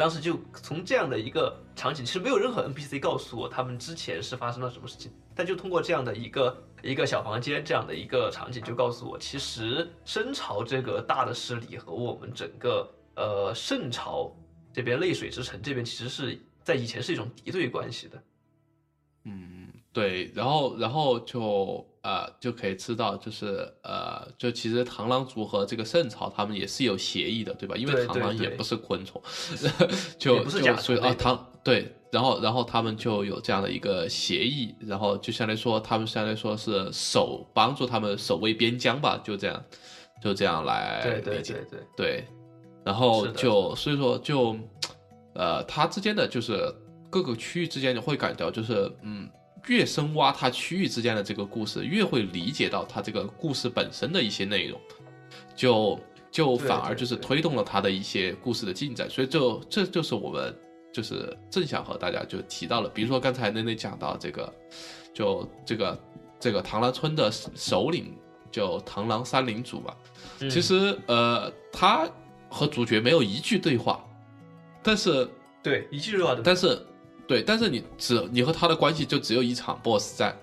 [0.01, 14.35] 当时就从这样的一个场景，其实没有任何 NPC 告诉我他们之前是发生了什么事情，但就通过这样的一个一个小房间这样的一个场景，就告诉我，其实深潮这个大的势力和我们整个呃圣朝
[14.73, 18.23] 这边泪水之城这边，其实是在以前是一种敌对关系的。
[19.25, 27.75] 嗯，对，然后然后就呃就可以知道，就是呃，就其实螳螂族和这个圣朝他们也是有协议的，对吧？
[27.75, 29.21] 因为对对对螳螂也不是昆虫，
[30.17, 30.59] 就所
[30.95, 39.63] 以啊螳对，然后然后他们就有这样的一个协议，然后就相当于说他们相当于说是守帮助他们守卫边疆吧，就这样
[40.23, 42.27] 就这样来对对理解对对，对，
[42.83, 44.57] 然后就所以说就，
[45.35, 46.73] 呃，它之间的就是
[47.11, 49.29] 各个区域之间，你会感到就是嗯，
[49.67, 54.79] 越深挖它区域之间的这个故事，越会理解到它这个故事本身的一些内容，
[55.55, 55.99] 就
[56.31, 60.55] 就反而就是推动了它的一些故事的进展，所以就这就是我们
[60.91, 64.53] 就是正想和大家就提到了，比如说刚才内内讲到这个，
[65.13, 65.99] 就这个
[66.39, 68.17] 这个螳螂村的首领
[68.51, 69.93] 就螳螂三领主嘛。
[70.39, 70.49] 嗯。
[70.49, 72.09] 其实呃，他
[72.49, 74.03] 和主角没有一句对话，
[74.81, 75.29] 但是
[75.61, 76.85] 对一句对话都但是
[77.27, 80.37] 对，但是你只你和他的关系就只有一场 BOSS 战，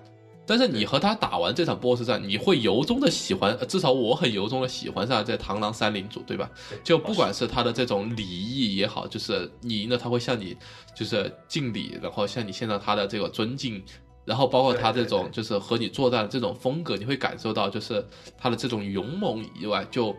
[0.45, 6.49] 但是你和他打完这场 BOSS 战，你会由衷的喜欢，呃至少我很由衷的喜欢上这螳螂三领主，对吧？
[6.83, 10.57] 就不管是他的这种礼仪也好，就是你赢了他会向你
[10.95, 13.83] 就是敬礼，然后向你献上他的这个尊敬，
[14.25, 18.03] 然后包括他这种就是和你作战的这种风格，你会感受到就是
[18.35, 20.15] 他的这种勇猛以外，就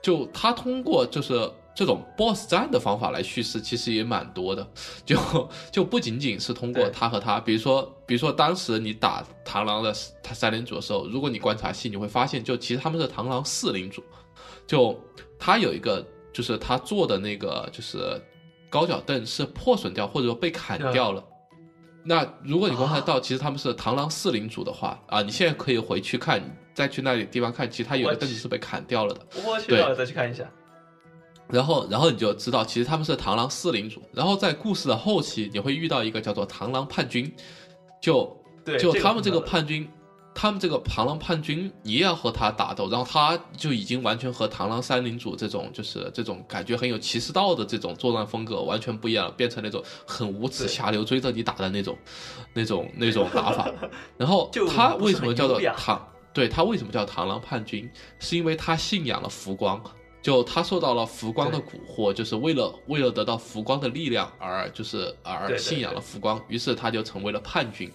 [0.00, 4.66] 就他通过就是这种 BOSS 战的方法来叙事，其实也蛮多的，
[5.04, 5.16] 就
[5.70, 14.02] 就不仅仅是通过他和他，比如说比如说当时你打螳螂的他三领主的时候，如果你观察细，你会发现就其实他们是螳螂四领主。
[14.66, 14.98] 就
[15.38, 18.20] 他有一个，就是他坐的那个就是
[18.70, 21.22] 高脚凳是破损掉或者说被砍掉了。
[22.02, 29.20] 那如果你观察到，其实他们是螳螂四领主的话啊，你现在可以回去看，再去那里地方看，其实他有的凳子是被砍掉了的。
[29.44, 30.50] 我去，再去看一下。
[31.48, 34.02] 然后，然后你就知道，其实他们是螳螂四领主。
[34.12, 37.32] 然后在故事的后期，你会遇到一个叫做螳螂叛军，
[38.00, 39.88] 就对，就他们这个叛军，
[40.34, 51.96] 他们这个螳螂叛军，你也要和他打斗，然后他就已经完全和螳螂三领主这种就是这种感觉很有骑士道的这种作战风格完全不一样了，变成那种很无耻对下流追着你打的那种
[52.54, 53.70] 那种那种打法。
[54.18, 55.98] 然后他为什么叫做螳？
[56.32, 57.88] 对他为什么叫螳螂叛军？
[58.18, 59.80] 是因为他信仰了浮光。
[60.26, 67.88] 就他受到了浮光的蛊惑，就是为了为了得到浮光的力量而就是而信仰了浮光，于是他就成为了叛军。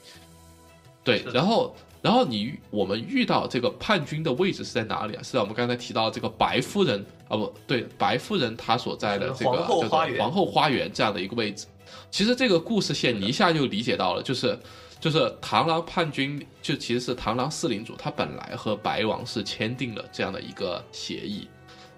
[1.03, 5.21] 对然后然后你我们遇到这个叛军的位置是在哪里啊？
[5.21, 11.67] 是在我们刚才提到这个白夫人啊，不对，白夫人她所在的这个皇后叫做花园皇后花园这样的一个位置。
[12.09, 14.57] 其实这个故事线你一下就理解到了，就是
[15.01, 21.45] 就是螳螂叛军就其实是螳螂四领主，他本来和白王是签订了这样的一个协议，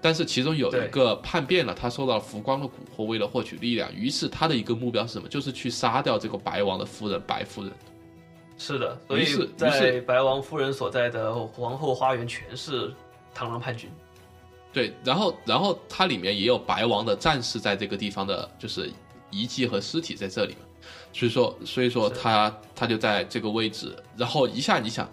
[0.03, 5.29] 但是其中有一个叛变了，他受到了浮光的蛊惑，为了获取力量，于是他的一个目标是什么？
[5.29, 7.71] 就是去杀掉这个白王的夫人白夫人。
[8.57, 12.89] 是的，所以在白王夫人所在的皇后花园全是
[13.33, 13.89] 螳螂叛军。
[14.73, 18.91] 对，然后然后它里面也有白王的战士在这个地方的，就是
[19.31, 20.59] 遗迹和尸体在这里嘛，
[21.13, 25.09] 所以说所以说他他就在这个位置，然后一下你想，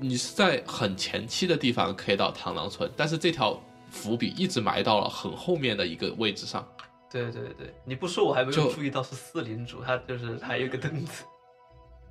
[0.00, 3.58] 你是在很前期的地方可以到螳螂村，但是这条
[3.96, 6.66] 伏笔一直埋到了很后面的一个位置上，
[7.10, 11.24] 对对对，你不说我还没有注意到是四领主，他就是还有一个凳子。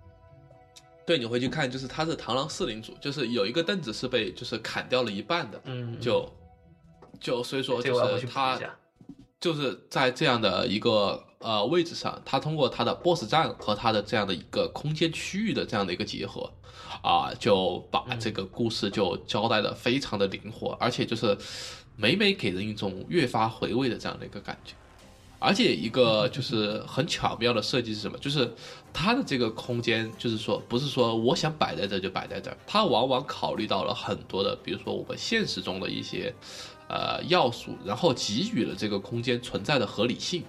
[1.06, 6.28] 对，你回去看，就是他是螳螂四领主，就是有一个凳子是被就是砍掉了一半的，嗯，就
[7.20, 8.60] 就所以说就是他。
[9.38, 16.50] 就是在这样的一个呃位置上，他通过他的 BOSS 战和他的这样的一个空间区域的这样的一个结合，
[17.02, 21.38] 啊，就把嗯这个故事就交代的非常的灵活，而且就是
[21.96, 24.74] 每每给人一种越发回味的这样的一个感觉。
[25.38, 28.18] 而且一个就是很巧妙的设计是什么？
[28.18, 28.52] 就是
[28.92, 36.34] 它的这个空间，就是说不是说我想摆在这就摆在这儿，它往往考虑到了很多的，比如说我们现实中的一些
[36.88, 40.44] 呃要素，然后给予了这个空间存在的合理性。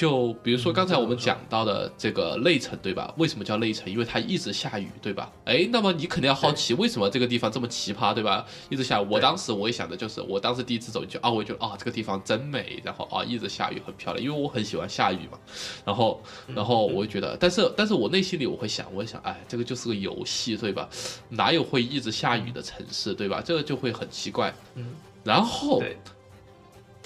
[0.00, 3.12] 就比如说嗯刚才我们讲到的这个内城，对吧？
[3.18, 3.92] 为什么叫内城？
[3.92, 5.30] 因为它一直下雨，对吧？
[5.44, 8.46] 哎，那么你肯定要好奇，为什么这个地方这么奇葩，对吧？
[8.70, 9.06] 一直下雨。
[9.10, 15.38] 我当时我也想的就是，我当时第一次走进去啊，我就觉得啊，这个地方真美，然后啊，一直下雨很漂亮，因为我很喜欢下雨嘛。
[15.84, 20.88] 然后，然后我就觉得，但是，但是我内心里我会想，我想，哎，这个就是个游戏，对吧？
[21.28, 23.42] 哪有会一直下雨的城市，对吧？
[23.44, 24.50] 这个就会很奇怪。
[24.76, 25.82] 嗯，然后，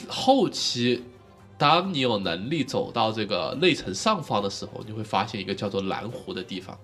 [0.06, 1.02] 后期，
[1.56, 6.78] 当你有能力走到这个内城上方的时候，你会发现一个叫做蓝湖的地方。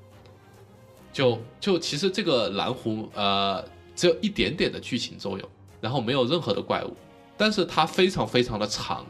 [1.13, 3.65] 就就其实这个蓝湖，呃，
[3.97, 5.49] 只有一点点的剧情作用，
[5.81, 6.95] 然后没有任何的怪物，
[7.37, 9.05] 但是它非常非常的长，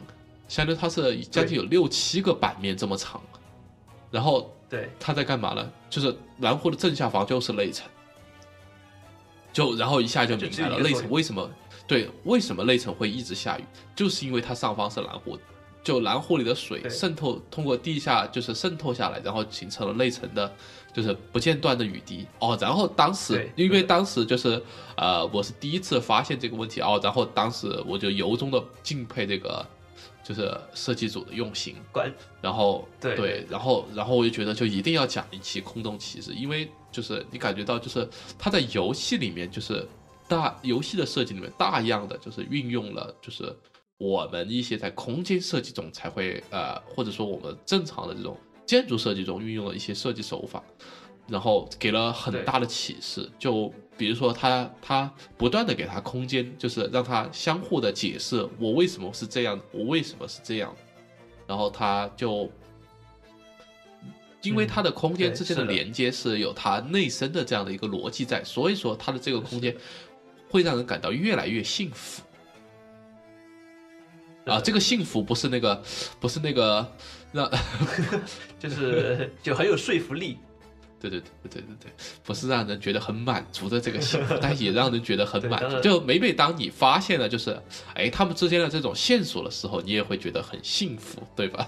[0.47, 3.21] 相当于它是将近有六七个版面这么长。
[4.09, 5.71] 然后对，它在干嘛呢？
[5.91, 7.87] 就是蓝湖的正下方就是内城，
[9.53, 11.49] 就然后一下就明白了内城为什么
[11.85, 13.63] 对为什么内城会一直下雨，
[13.95, 15.37] 就是因为它上方是蓝湖，
[15.83, 20.53] 就蓝湖里的水渗透通过地下就是渗透下来，然后形成了内层的，
[20.93, 22.57] 就是不间断的雨滴哦。
[22.61, 24.61] 然后当时因为当时就是
[24.95, 29.65] 呃我是第一次发现这个问题哦，然后当时我就由衷的敬佩这个
[30.23, 31.75] 就是设计组的用心。
[31.91, 39.87] 关然后对对然后然后我就觉得就一定要讲一期空洞骑士，因为就是你感觉到就是他在游戏里面就是
[40.27, 43.55] 大游戏的设计里面大量的就是运用了就是
[44.01, 48.35] 我们一些在空间设计中才会呃或者说我们正常的这种
[48.65, 50.63] 建筑设计中运用的一些设计手法，
[51.27, 53.29] 然后给了很大的启示。
[53.37, 60.75] 就比如说他他不断的给他空间，就是让他相互的解释我为什么是这样，我为什么是这样，
[61.45, 62.49] 然后他就。
[64.43, 69.77] 因为它的空间之间的连接是有它内生的这样的一个逻辑在，所以说它的这个空间
[70.49, 72.23] 会让人感到越来越幸福。
[74.45, 75.81] 啊，这个幸福不是那个，
[76.19, 76.85] 不是那个，
[77.31, 77.49] 让，
[78.59, 80.37] 就是就很有说服力。
[81.01, 81.91] 对对对对对对，
[82.23, 85.79] 不是让人觉得很满足的这个幸福， 但也让人觉得很满足。
[85.79, 87.59] 就每每当你发现了就是，
[87.95, 91.67] 哎，他们之间的这种线索的时候，你也会觉得很幸福，对吧？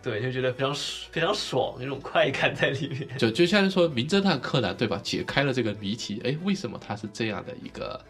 [0.00, 0.72] 对，就觉得非常
[1.10, 3.18] 非常爽，那种快感在里面。
[3.18, 5.00] 就就像是说，名侦探柯南，对吧？
[5.02, 8.00] 解开了这个谜题，哎，为什么他是这样的一个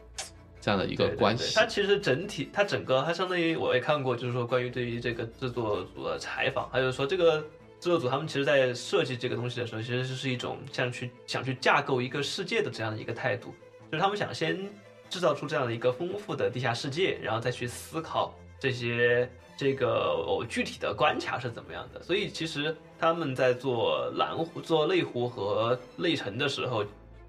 [0.69, 1.55] 这样的一个关系？
[1.55, 7.41] 对它其实整体，它整个，它相当于我也看过，就是说关于对于这个制作组的采访，还有说这个
[7.81, 13.55] 制作组他们其实在设计这个东西的时候，其实是一种像去想去架构一个世界的这样的一个态度，
[13.91, 14.69] 就是他们想先
[15.09, 22.03] 制造出这样的一个丰富的地下世界，然后再去思考这些这个哦具体的关卡是怎么样的。
[22.03, 26.85] 所以其实他们在做蓝湖、做内湖和内城的时候，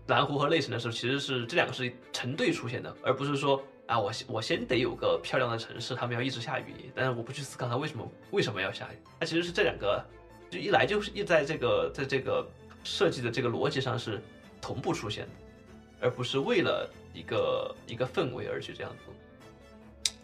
[0.10, 10.04] 蓝湖和内城的时候，其实是这两个是成对出现的，而不是说啊，我先我先得有个漂亮的城市，他们要一直下雨，但是我不去思考它为什么为什么要下雨，它其实是这两个，
[10.50, 12.46] 就一来就是一在这个在这个
[12.84, 14.22] 设计的这个逻辑上是
[14.60, 15.30] 同步出现的，
[16.02, 19.14] 而不是为了一个一个氛围而去这样做。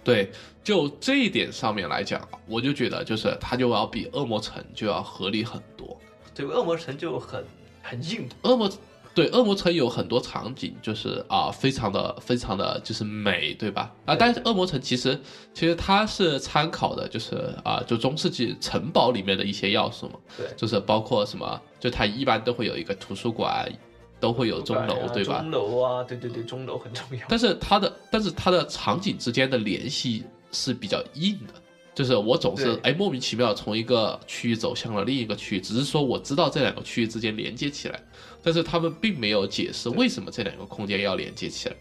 [0.04, 0.32] 对，
[0.64, 6.00] 就这一点上面来讲，我就觉得就是它就要比恶魔城就要合理很多。
[6.36, 7.44] 对，恶魔城就很
[7.82, 8.70] 很硬，恶魔
[9.16, 13.92] 对恶魔城有很多场景，就是啊，非常的非常的就是美，对吧？
[14.06, 15.18] 啊，但是恶魔城其实
[15.54, 23.72] 其实它是参考的，就是啊，就中世纪城堡里面的一些要素嘛，对，就是包括什么，就它一般都会有一个图书馆，
[24.20, 25.40] 都会有钟楼，对吧？
[25.40, 27.26] 钟楼啊，对对对，钟楼很重要。
[27.30, 31.54] 但是它的但是它的场景之间的联系是比较硬的。
[31.94, 37.98] 就是我总是哎莫名其妙从一个区域走向了另一个区域，只是说我知道这两个区域之间连接起来，
[38.46, 41.76] 但是他们并没有解释为什么这两个空间要连接起来。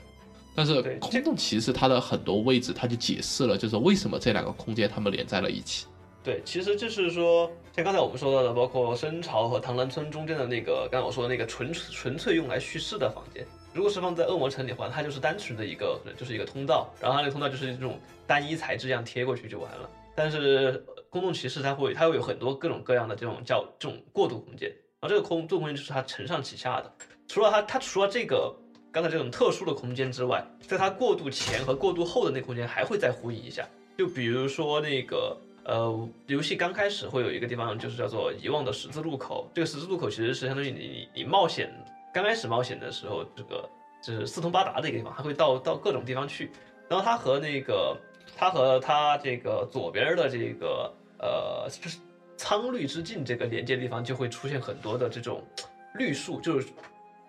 [0.56, 5.86] 但是空洞骑士它的很多位置，它就解释了，就是为什么这两个空间它们连在了一起。
[6.22, 19.90] 对，其实就是说，像刚才我们说到的，包括深潮和唐兰村中间的那个，刚才我说的那个纯纯粹用来叙事的房间，如果是放在恶魔城里的话，它就是单纯的一个，就是一个通道，然后它那个通道就是这种单一材质这样贴过去就完了。
[20.14, 26.92] 但是空洞骑士它会，它会有很多各种各样的这种叫这种过渡空间，然后这个空这个空间就是它承上启下的。
[27.28, 28.55] 除了它，它除了这个
[28.90, 33.66] 刚才这种特殊的空间之外，在它过渡前和过渡后的那空间还会再呼应一下。
[33.96, 41.72] 就比如说那个呃，游戏刚开始会有一个地方就是叫做遗忘的十字路口，这个十字路口其实是相当于你你冒险
[42.12, 43.68] 刚开始冒险的时候，这个
[44.02, 46.50] 就是四通八达的一个地方，它会到到各种地方去，
[46.88, 47.96] 然后它和那个。
[48.36, 51.98] 它和它这个左边的这个呃，就是
[52.37, 55.43] 苍绿之境这个连接地方，就会出现很多的这种
[55.95, 56.68] 绿树，就是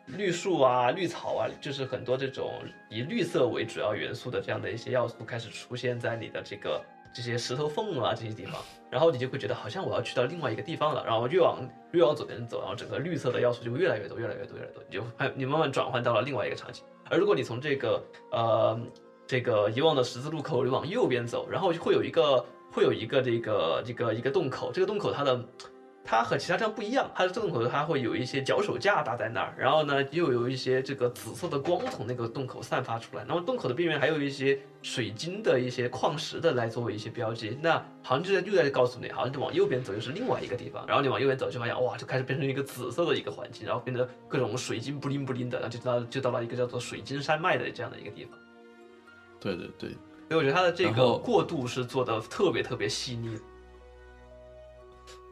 [0.08, 2.51] 绿树啊、绿草啊，就是很多这种
[2.89, 6.82] 以绿色为主要元素的这样的一些要素开始出现在你的这个
[7.14, 11.60] 这些石头缝啊这些地方，然后你就会觉得好像我要去到另外一个地方了，然后越往
[11.91, 16.84] 越往左边走，然后整个绿色的要素就会越来越多、越来越多、越来越多，你就你慢慢转换到了另外一个场景。
[17.10, 18.80] 而如果你从这个呃。
[19.28, 22.45] 这个遗忘的十字路口，你往右边走，然后会有一个
[22.76, 25.45] 会有一个这个这个一个洞口，这个洞口它的
[26.03, 48.38] 它和其他地方不一样，它的洞口它会有一些脚手架搭在那儿，然后呢又有一些这个紫色的光从那个洞口散发出来，那么洞口的边缘还有一些水晶的一些矿石的来作为一些标记，那好像就在又在告诉你，好像就往右边走就是另外一个地方，然后你往右边走就发现哇，就开始变成一个紫色的一个环境，然后变得各种水晶不灵不灵的，然后就到就到了一个叫做水晶山脉的这样的一个地方。
[49.39, 49.97] 对对对，
[50.28, 53.38] 所以我觉得它的这个过渡是做的特别特别细腻。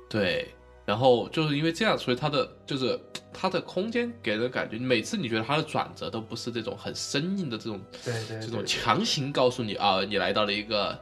[0.07, 0.53] 对，
[0.85, 2.99] 然后就是因为这样，所以它的就是
[3.33, 10.97] 它的空间给人感觉，每次你觉得它的转折都不是这种很生硬的这种，对对，这种强行告诉你啊，你来到了一个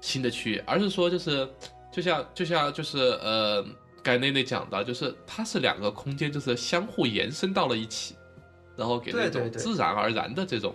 [0.00, 1.46] 新的区域，而是说就是
[1.92, 3.62] 就像就像就是呃，
[4.02, 8.16] 盖内内讲的，就是它是两个空间就是相互延伸到了一起，
[8.74, 10.74] 然后给那种自然而然的这种。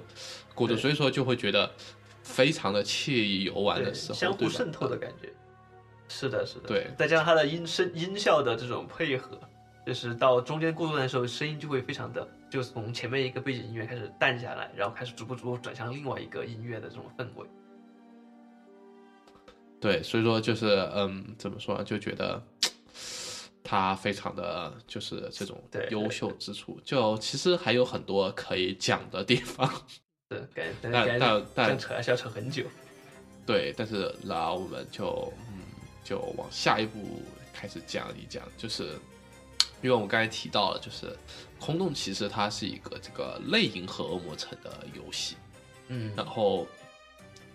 [0.54, 1.72] 过渡，所以说就会觉得
[2.24, 5.34] 非常的惬意游玩的时候，相互渗透的感觉。
[6.08, 6.68] 是的，是的。
[6.68, 9.40] 对，再加上它的音声音效的这种配合，
[9.88, 17.48] 就是到中间过渡的时候，声音就会非常的，就从前面一个背景音乐开始淡下来，然后开始逐步逐步转向另外一个音乐的这种氛围。
[19.80, 21.84] 对，所以说就是嗯，怎么说呢？
[21.84, 22.40] 就觉得
[23.64, 25.60] 它非常的就是这种
[25.90, 29.68] 优秀之处，就其实还有很多可以讲的地方。
[30.32, 30.48] 是，
[30.82, 32.64] 但但但扯还是要扯很久。
[33.46, 35.64] 对，但是那我们就嗯，
[36.04, 37.22] 就往下一步
[37.54, 38.84] 开始讲一讲，就是
[39.82, 41.08] 因为我们刚才提到了，就是
[41.60, 45.36] 《空洞骑士》它是一个这个类银河恶魔城的游戏，
[45.88, 46.68] 嗯，然后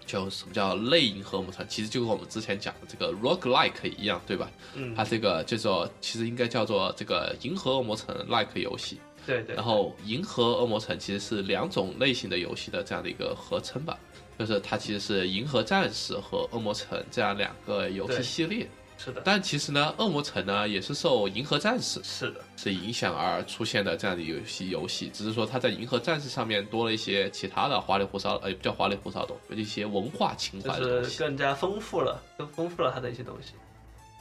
[0.07, 1.67] 就什么叫类银河恶魔城？
[1.69, 4.51] 其实就跟我们之前讲的这个 Rock Like 一样，对吧？
[4.75, 9.01] 嗯，它这个叫做其实应该叫做这个银河恶魔城 Like 游戏。
[9.27, 13.99] 对对，然后银河恶魔城其实是两种类型的游戏的这样的一个合称吧，
[14.39, 18.69] 就是它其实是银河战士和恶魔城这样两个游戏系列。
[18.99, 19.23] 是的。
[19.25, 33.53] 但其实呢，恶魔城呢也是受银河战士是的是影响而出现的这样的游戏游戏，只是说它在银河战士上面多了一些其他的花里胡哨，呃，不叫花里胡哨的，有一些文化情怀的东西，更加丰富了，更丰富了它的一些东西。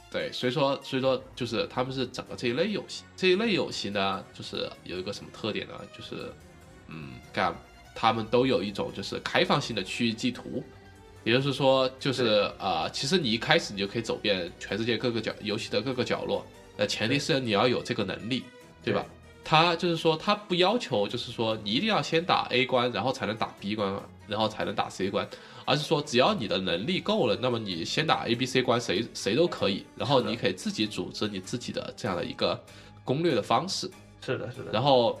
[0.08, 5.74] 对，所以说，所以说，就是他们是整个这一类游戏，这一类游戏呢，就是有一个什么特点呢？
[5.94, 6.32] 就是，
[6.86, 7.54] 嗯，干，
[7.94, 10.62] 他们都有一种就是开放性的区域地图，
[11.26, 16.46] 也就是说，就是啊，其实你一开始你就可以走遍全世界各个角游戏的各个角落，
[16.76, 18.44] 呃，前提是你要有这个能力，
[18.84, 19.04] 对吧？
[19.42, 23.92] 他就是说，他不要求就是说你一定要先打 A 关，然后才能打 B 关，
[24.28, 25.28] 然后才能打 C 关。
[25.64, 29.84] 而是说，只要你的能力够了，那么你先打 A、B、C 关，谁谁都可以。
[29.96, 32.60] 然后你可以自己组织你自己的这样的一个
[33.04, 33.90] 攻略的方式。
[34.24, 34.70] 是的，是的。
[34.72, 35.20] 然后，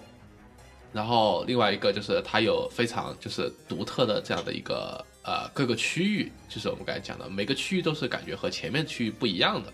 [0.92, 9.72] 然后另外一个就是它有非常就是独特的这样的一个呃各个区域，就是我们刚才讲的，每个区域都是感觉和前面区域不一样的。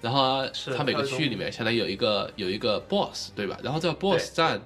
[0.00, 3.58] 然后啊是它每个区域里面相当于有一个有一个 BOSS 对吧？
[3.62, 4.60] 然后这个 BOSS 战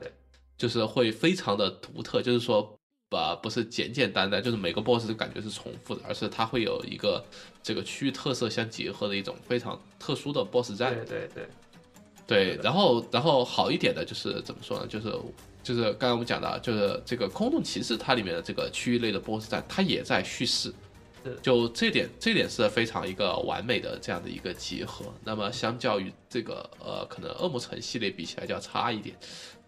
[0.58, 2.76] 就是会非常的独特，就是说。
[3.12, 7.24] 呃，不是简简单单，就是每个 BOSS 的感觉是重复的，而是它会有一个
[7.60, 10.94] 这个区域特色相结合的一种非常特殊的 BOSS 战。
[10.94, 11.28] 对对
[12.28, 14.86] 对，对，然后然后好一点的就是怎么说呢？
[14.86, 15.12] 就是
[15.70, 20.74] 就是刚刚我们讲的，就是这个空洞骑士它里面的这个区域类的 BOSS 战，它也在叙事
[21.22, 25.04] 是，就这点这点是非常一个完美的这样的一个结合。
[25.22, 29.14] 那么相较于这个呃，可能恶魔城系列比起来就要差一点。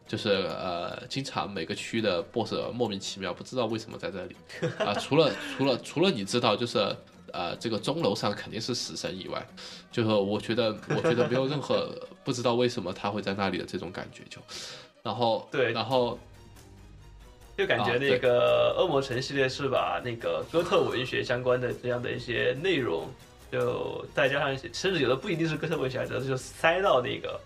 [0.05, 4.37] 就是呃，经常每个区的 BOSS 莫名其妙不知道为什么在这里
[4.79, 6.79] 啊、除了除了除了你知道就是
[7.33, 9.47] 呃这个钟楼上肯定是死神以外，
[9.91, 14.39] 就是我觉得我觉得没有任何 不知道为什么他会在那里的这种感觉就，
[15.03, 16.19] 然后对然后
[17.57, 23.07] 就感觉啊那个恶魔城系列是把那个哥特文学相关的这样的一些内容，
[23.51, 27.39] 就再加上一些，甚至有的不一定是哥特文学，有的就塞到那个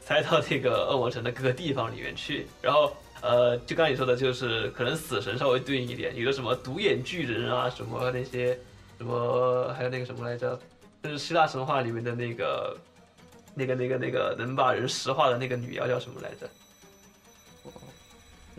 [0.00, 2.46] 塞到那个恶魔城的各个地方里面去。
[2.62, 2.92] 然后
[3.22, 8.56] 呃，就刚才你说的，就是可能死神稍微对应一点，有的什么独眼巨人啊，什么那些
[8.98, 10.58] 什么，还有那个什么来着，
[11.02, 12.76] 就是希腊神话里面的那个
[13.54, 16.48] 那个那个那个能把人石化的那个女妖叫什么来着？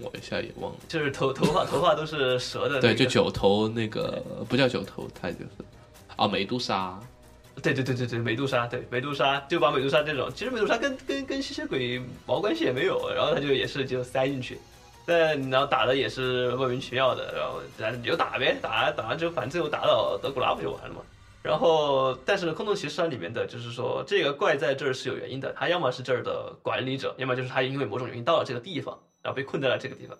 [0.01, 5.49] 我一下也忘了，就是头头发头发都是蛇的、那个，对，就九头那个不叫九头，它就是。
[6.17, 6.99] 啊美杜莎，
[7.63, 14.59] 对对对对对，美杜莎，对美杜莎就把美杜莎这种，其实美杜莎跟跟跟吸血鬼毛关系也没有，然后他就也是就塞进去，
[15.05, 21.01] 但然后打的也是莫名其妙的，然后然后你就打呗，打打完之后反正最后打倒德古拉不就完了吗？
[21.41, 30.17] 然后但是空洞骑士它里面的就是说这个怪在这儿是有原因的，他要么是这儿的管理者，要么就是他因为某种原因到了这个地方，然后被困在了这个地方。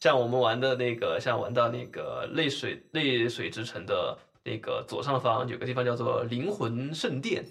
[0.00, 7.44] 像我们玩的那个，像玩到那个泪水泪水之城的那个左上方有个地方叫做灵魂圣殿，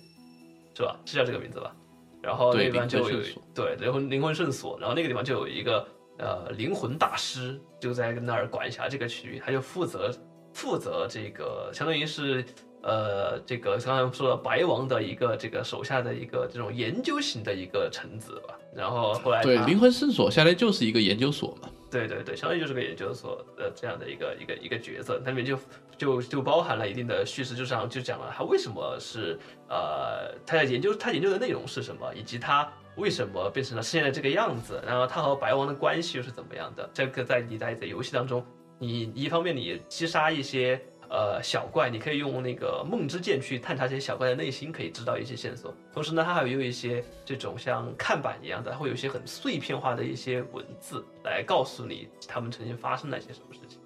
[0.76, 1.00] 是吧？
[1.06, 1.76] 是叫这个名字吧？
[2.22, 3.20] 然后那对个地方就有
[3.54, 5.88] 对灵魂灵魂圣所，然后那个地方就有一个
[6.20, 10.12] 呃灵魂大师就在那儿管辖这个区域，他就负责
[10.54, 12.46] 负责这个相当于是
[12.84, 18.56] 呃这个刚才说的白王的一个这个手下的一个这种研究型的一个臣子吧。
[18.76, 25.58] 然后后来对灵魂圣所相当于就是一个研究所嘛，对对对，相当于就是个研究所的这样的一个一个一个角色，它里面就
[25.96, 29.38] 就就包含了一定的叙事，就上就讲了他为什么是
[29.70, 36.90] 呃他在研究他研究的内容是什么，以及他为什么变成了现在这个样子，然后他和白王的关系又是怎么样的。
[36.94, 38.44] 这个在你在在游戏当中，
[38.80, 40.82] 你一方面你击杀一些
[41.14, 45.72] 呃小怪，你可以用那个梦之剑去探查这些小怪的内心，可以知道一些线索。
[45.94, 53.78] 同时呢，它还有一些这种像看板一样的，会有一些很碎片化的一些文字来告诉你他们曾经发生了一些什么事情。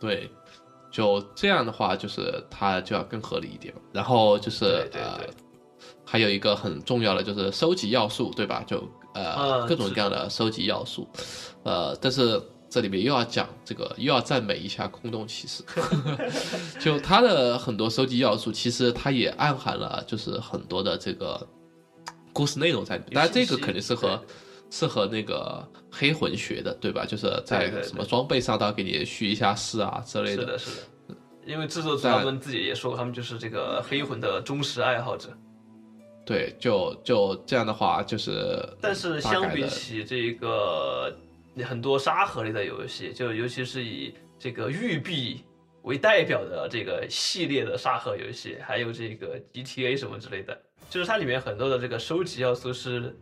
[0.00, 0.28] 对，
[0.90, 3.72] 就这样的话，就是它就要更合理一点。
[3.92, 5.30] 然后就是对对呃对，
[6.04, 8.64] 还有一个很重要的就是收集要素，对吧？
[8.66, 8.76] 就
[9.14, 11.08] 呃、嗯各种各样的收集要素，
[11.62, 15.62] 呃，但是这里面又要讲这个，又要赞美一下空洞骑士，
[16.80, 21.46] 就它的很多收集要素，其实它也暗含了就是很多的这个
[22.32, 23.14] 故事内容在里面。
[23.14, 24.22] 当然，这个肯定是和
[24.70, 27.06] 是和那个黑魂学的，对吧？
[27.06, 31.16] 就是在什么装备上都要给你续一下饰啊之类是的，是的。
[31.46, 35.28] 因为制作组他们自己也说过，他们就是这个黑魂的忠实爱好者。
[36.24, 41.16] 对，就就这样的话，就是但是相比起这个
[41.64, 45.44] 很多沙盒类的游戏，就尤其是以这个育碧
[45.82, 53.16] 为代表的这个系列的沙盒游戏，还有这个 GTA 什么之类的，就是它里面很多的这个收集要素是，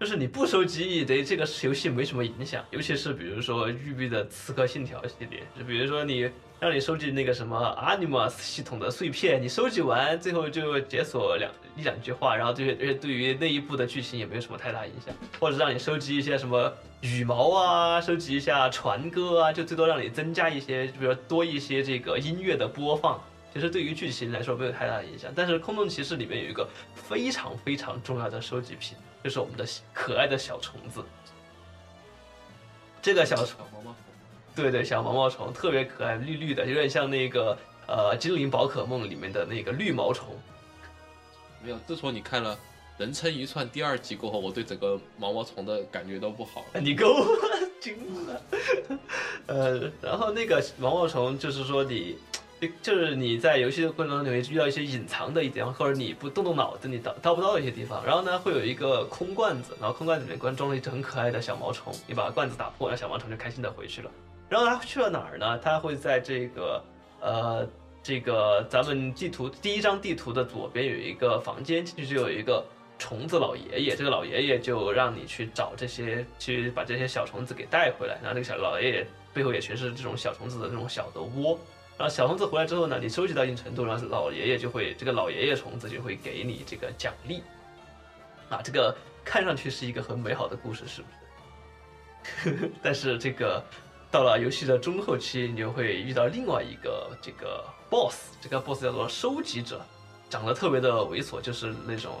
[0.00, 6.30] 就是你不收集对这个游戏没什么影响，尤其是比如说育碧的《刺客信条》系列，就比如说你
[6.62, 23.20] 让你收集那个什么 Animus 系统的碎片，你收集完最后就解锁两一两句话，然后这些这些对于那一部的剧情也没有什么太大影响，或者让你收集一些什么羽毛啊，收集一下船歌啊，就最多让你增加一些，比如多一些这个音乐的播放。
[23.52, 31.02] 其实对于剧情来说没有太大的影响，但是《空洞骑士》里面有一个非常非常重要的收集品，就是我们的可爱的小虫子。
[33.02, 33.66] 这个小虫，
[34.54, 40.28] 对对，小毛毛虫特别可爱，绿绿的，有点像那个呃《精灵宝可梦》里面的那个绿毛虫。
[41.62, 41.78] 没有。
[41.86, 42.54] 自从你看了
[42.98, 46.80] 《人称一串》第二集过后，我对整个毛毛虫的感觉都不好 了。
[46.80, 47.26] 你给我
[47.80, 47.96] 惊
[48.26, 48.42] 了。
[49.46, 52.18] 呃，然后那个毛毛虫就是说你，
[52.82, 58.04] 就是你在游戏的过程中你会遇到一些隐藏的一点，或者你不动动脑子你到到不到的一些地方。
[58.04, 64.10] 然后呢，会有一个空罐子，然后空罐子里面关装了一只很可爱的小毛虫，你把罐子打破，然后小毛虫就开心的回去了。
[64.52, 65.58] 然后他去了哪儿呢？
[65.60, 66.84] 他会在这个
[67.20, 67.66] 呃
[68.02, 72.62] 这个咱们地图第一张地图的左边有一个房间，进去就有一个
[72.98, 73.96] 虫子老爷爷。
[73.96, 78.18] 这个老爷爷就让你去找这些，去把这些小虫子给带回来。
[78.22, 81.58] 然后这个小老爷爷背后也全是这种小虫子的这种小的窝。
[81.96, 87.42] 然后小虫子回来之后呢，你收集到一定程度，然后老爷爷就会这个老爷爷虫子就会给你这个奖励。
[88.50, 88.94] 啊，这个
[89.24, 91.08] 看上去是一个很美好的故事，是不
[92.50, 92.70] 是？
[92.82, 93.64] 但是这个
[94.12, 99.80] 到了游戏的中后期，你就会遇到另外一个这个 boss，这个 boss 叫做收集者，
[100.28, 102.16] 长得特别的猥琐，就是那种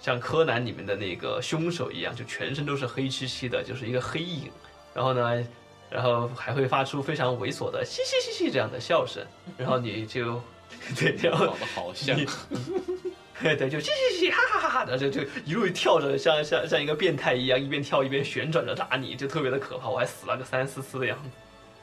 [0.00, 4.50] 像柯南里面的那个凶手一样，就全身都是黑漆漆的，就是一个黑影。
[4.94, 5.46] 然后呢，
[5.90, 9.22] 然后还会发出非常猥琐的嘻嘻嘻嘻这样的笑声，
[9.58, 10.40] 然后你就
[10.98, 12.24] 对，然后长得好像，对
[13.36, 19.88] 嘿 对，就嘻嘻嘻哈哈哈哈的，就就一路跳着，像像像一个变态一样，一边跳一边旋转着打你，就特别的可怕。
[19.88, 21.30] 我还死了个三四次的样子。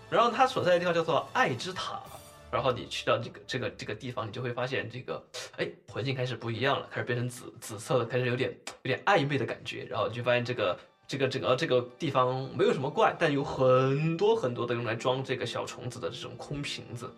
[0.10, 2.02] 然后他所在的地方叫做爱之塔，
[2.49, 5.22] 然后你去到这个这个这个地方，你就会发现这个，
[5.58, 9.86] 哎，环境开始不一样了，开始变成紫紫色的，开始有点有点暧昧的感觉。
[9.89, 17.10] 然后你就发现这个这个整个这个地方没有什么怪，但有很多很多的用来装这个小虫子的这种空瓶子。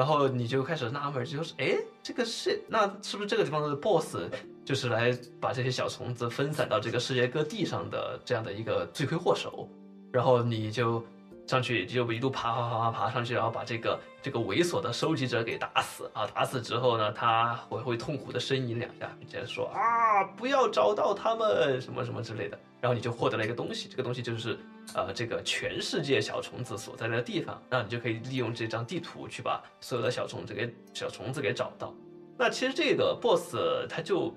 [0.00, 4.16] 然后你就开始纳闷，就是哎，这个是那是不是这个地方的 BOSS
[4.64, 9.68] 就是来把这些小虫子分散到这个世界各地上的这样的一个罪魁祸首？
[10.10, 11.04] 然后你就
[11.50, 16.24] 上去就一路爬爬爬爬爬上去，然后把这个这个猥琐的收集者给打死啊！
[16.32, 22.56] 打死之后呢，他会会痛苦的呻吟两下，并且说啊，不要找到他们什么什么之类的。
[22.80, 24.56] 然后你就获得了一个东西，这个东西就是
[24.94, 31.92] 呃这个全世界小虫子所在的地方，那你就可以利用这张地图去把所有的小虫子给小虫子给找到。
[32.38, 33.56] 那其实这个 boss
[33.88, 34.32] 他就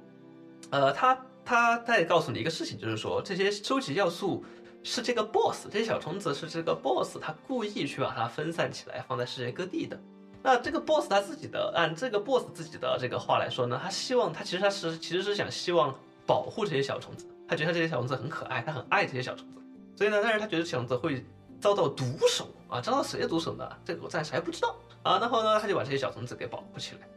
[0.71, 4.43] 呃他他在告诉你一个事情，就是说这些收集要素
[4.83, 9.99] 是这个 boss，这些小虫子是这个 boss 他故意去把它分散起来放在世界各地的。
[10.41, 17.25] 那这个 boss 他自己的按这个 boss 自己的这个话来说呢，他希望他其实他是其实是想希望保护这些小虫子。
[17.47, 19.61] 他觉得这些小虫子很可爱，他很爱这些小虫子，
[19.95, 21.23] 所以呢，但是他觉得小虫子会
[21.61, 23.69] 遭到毒手啊，遭到谁的毒手呢？
[23.85, 25.19] 这个我暂时还不知道啊。
[25.19, 27.07] 然后呢，他就把这些小虫子给保护起来。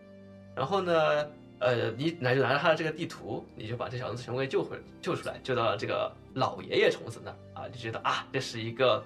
[0.54, 1.26] 然后呢，
[1.58, 9.04] 呃，你拿就拿着他的这个地图，你就把这小虫子全部给救回救出来，救到了这个老爷爷虫子那儿啊，就觉得啊，这是一个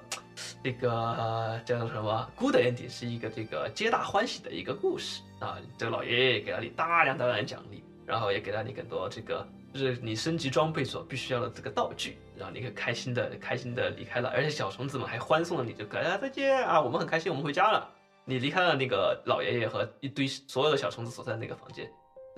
[0.62, 5.58] 这个叫做什么 good ending，是一个这个皆大欢喜的一个故事啊。
[5.78, 9.46] 这个老爷爷给了你大量大量的奖励，然后也给了你很多这个。
[9.72, 17.88] 就是你升级装备所必须要的这个道具，然后你可以开心的、开心的离开了，而且小虫子们还欢送了你，就大家再见啊，我们很开心，我们回家了。
[18.24, 21.88] 你离开了那个老爷爷和一堆所有的小虫子所在那个房间，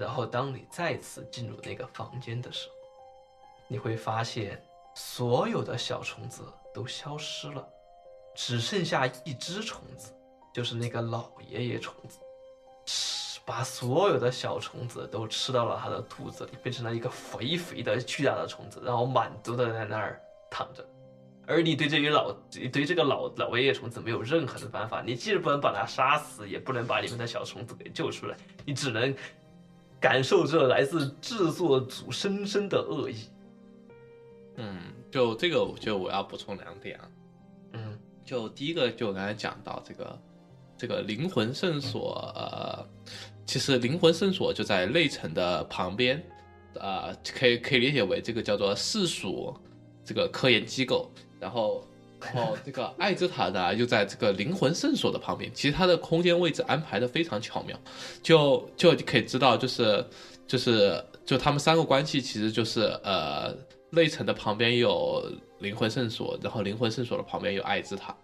[0.02, 2.74] 然后当你再次进入那个房间的时候，
[3.68, 4.60] 你会发现
[4.96, 6.42] 所有的小虫子
[6.74, 7.64] 都消失了，
[8.34, 10.12] 只剩下一只虫子，
[10.52, 12.18] 就是那个老爷爷虫子。
[13.44, 20.84] 把所有的小虫子都吃到了他的肚子里，变成了一个肥肥的巨大的虫子，然后满足的在那儿躺着。
[21.44, 29.12] 而你对这于老，你对这个老老爷爷虫子没有任何的办法，你既不能把它杀死，也不能把里面的小虫子给救出来，你只能
[30.02, 33.16] 感受这来自制作组深深的恶意。
[34.56, 37.08] 嗯，就这个，就我要补充两点啊。
[37.74, 40.18] 嗯，就第一个，就刚才讲到这个，
[40.76, 42.84] 这个灵魂圣所，呃。
[43.44, 46.22] 其实灵魂圣所就在内城的旁边，
[46.80, 49.54] 啊，可以可以理解为这个叫做市属
[50.04, 51.84] 这个科研机构，然后，
[52.22, 57.78] 然后这个爱之塔呢就在这个灵魂圣所的旁边，其实它的空间位置安排的非常巧妙，
[58.22, 60.04] 就就可以知道就是
[60.46, 63.54] 就是就他们三个关系其实就是呃
[63.90, 65.22] 内城的旁边有
[65.60, 68.16] 灵魂圣所，然后灵魂圣所的旁边有爱之塔，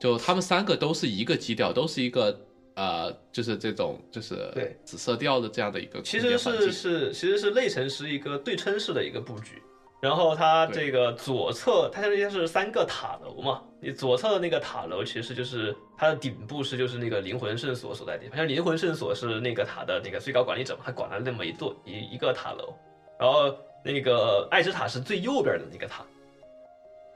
[0.00, 2.38] 就他们三个都是一个基调，都是一个。
[2.76, 4.74] 呃，就是这种，就是对。
[4.84, 9.60] 紫色调的这样的一个，其实是是其实是内城是一个对称式的一个布局，
[10.00, 22.74] 然后它这个左侧它现在是三个塔楼嘛，你左侧的那个塔楼其实就是它的顶部是就是那个灵魂圣所所在地方，像灵魂圣所是那个塔的那个最高管理者嘛，他管了那么一座一一个塔楼，
[23.18, 26.04] 然后那个爱之塔是最右边的那个塔，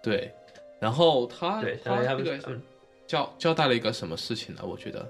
[0.02, 0.32] 对，
[0.78, 2.38] 然后他对他这个
[3.06, 4.62] 交交代了一个什么事情呢？
[4.64, 5.06] 我觉得。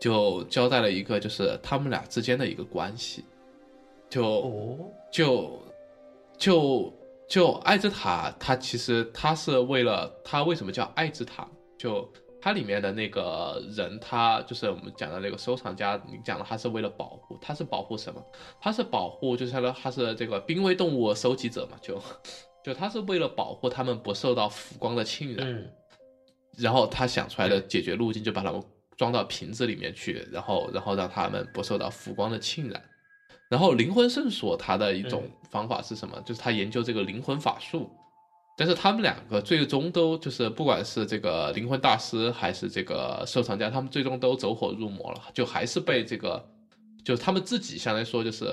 [0.00, 3.24] 就交代了一个，就是他们俩之间的一个关系，
[4.08, 4.78] 就
[5.10, 5.60] 就
[6.36, 6.92] 就
[7.28, 11.46] 就爱之塔，它其实它是为了它为什么叫爱之塔？
[11.78, 12.10] 就
[12.40, 18.24] 它里面的那个人，他就是我们讲的那个收藏家，你讲的他是为了保护，他是保护什么？
[18.60, 22.00] 他是保护，就是他的他是这个濒危动物收集者嘛，就
[22.64, 25.70] 就他是为了保护他们不受到浮光的侵染。
[26.56, 28.60] 然后他想出来的解决路径就把他们
[28.96, 32.82] 装到瓶子里面去，然后然后让他们不受到浮光的侵染。
[33.48, 36.20] 然后灵魂圣所它的一种方法是什么？
[36.26, 37.90] 就是他研究这个灵魂法术，
[38.56, 46.44] 但是他们两个最终都就是不管是这个灵魂大师还是这个收藏家，他们最终都走火入魔了，就还是被这个，
[47.02, 48.44] 就是他们自己相当于说就是，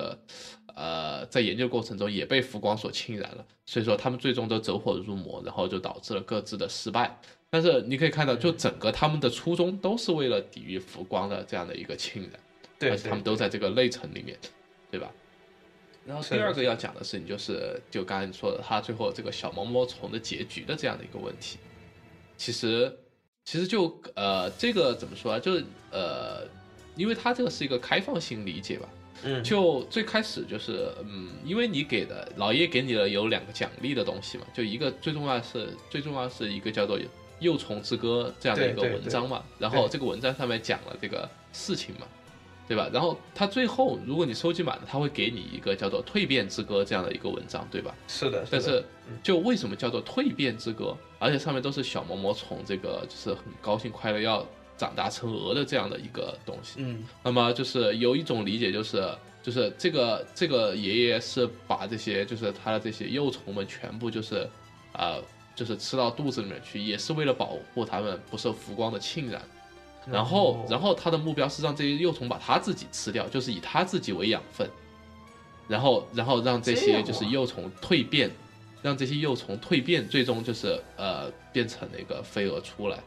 [0.74, 7.18] 呃，在研究过程中也被浮光所侵染了，所以说他们最终都走火入魔，然后就导致了各自的失败。
[7.50, 12.32] 但是你可以看到，就整个他们的初衷都是为了抵御浮光的这样的一个侵染，
[12.78, 14.38] 对，而且他们都在这个内层里面。
[14.90, 15.10] 对吧？
[16.06, 21.58] 然后第二个要讲的事情就是，就刚才你说的，他最后这个小毛毛虫的结局的这样的一个问题。
[22.36, 22.96] 其实，
[23.44, 25.38] 其实就呃，这个怎么说啊？
[25.40, 26.46] 就是呃，
[26.94, 28.88] 因为他这个是一个开放性理解吧。
[29.24, 29.42] 嗯。
[29.42, 37.00] 就最开始就是，嗯，因为你给的老爷给你了有两个奖励的东西嘛，就一个最重要是最重要是一个叫做
[37.40, 39.44] 《幼虫之歌》这样的一个文章嘛。
[39.58, 42.06] 然后这个文章上面讲了这个事情嘛。
[42.68, 42.90] 对吧？
[42.92, 47.94] 然后他最后，如果你收集满了，他会给你一个叫做《蜕变之歌》这样的一个文章，对吧？
[48.08, 48.44] 是的。
[48.50, 48.84] 但是，
[49.22, 50.96] 就为什么叫做蜕变之歌？
[51.18, 54.44] 而且上面都是小毛毛虫，这个就是很高兴快乐要
[54.76, 56.74] 长大成鹅的这样的一个东西。
[56.78, 57.04] 嗯。
[57.22, 59.08] 那么就是有一种理解，就是
[59.42, 64.48] 就是这个这个爷爷是把这些就是他的这些幼虫们全部就是
[64.92, 65.18] 啊
[65.54, 69.40] 就是吃到肚子里面去，也是为了保护它们不受浮光的侵染。
[70.08, 74.70] 然后，然后他的目标是让这些幼虫把他自己吃掉，就是以他自己为养分，
[75.66, 78.30] 然后，然后让这些就是幼虫蜕变，
[78.82, 83.02] 让这些幼虫蜕变，最终就是呃变成那个飞蛾出来。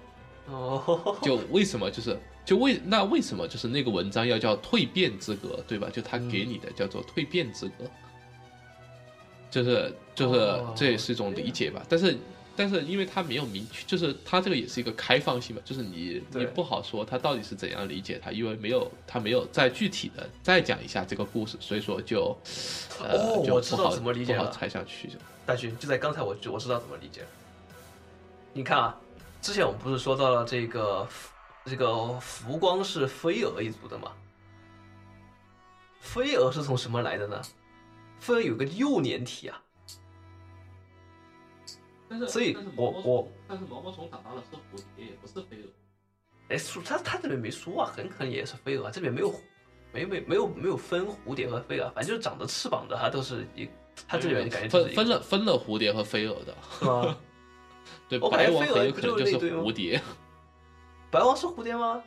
[0.48, 5.90] 哦，就为什么就是就为那为什么就是那个文章要叫蜕变之歌，对吧？
[5.94, 7.86] 就他给你的叫做蜕变之歌，
[9.50, 12.18] 就是就是这也是一种理解吧，但是。
[12.56, 22.38] 但是因为他没有明确，就是他这个也是一个开放性嘛，就是你你不好说他到底是怎样理解它，因为没有他没有再具体的再讲一下这个故事，所以说就
[23.00, 25.10] 呃就不好不好猜下去。
[25.46, 27.22] 大勋就在刚才我就我知道怎么理解。
[28.52, 29.00] 你看啊，
[29.42, 31.08] 之前我们不是说到了这个
[31.66, 34.12] 这个浮光是飞蛾一族的吗？
[36.02, 37.42] 飞蛾是从什么来的呢？
[38.20, 39.62] 飞蛾有个幼年体啊。
[42.28, 45.70] 所以，我我但是毛毛虫长大了是蝴蝶，也不是飞蛾。
[46.50, 48.90] 哎，说他他这边没说啊，很可能也是飞蛾。
[48.90, 49.34] 这边没有，
[49.94, 53.70] 没没没有没有分蝴蝶和飞蛾，反正就是长着翅膀的，它都是一，
[54.08, 57.18] 它这边感觉分分了分了蝴蝶和飞蛾的，是吗？
[58.10, 60.02] 对，白王很有可能就是蝴蝶。
[61.12, 62.04] 白王是蝴蝶吗？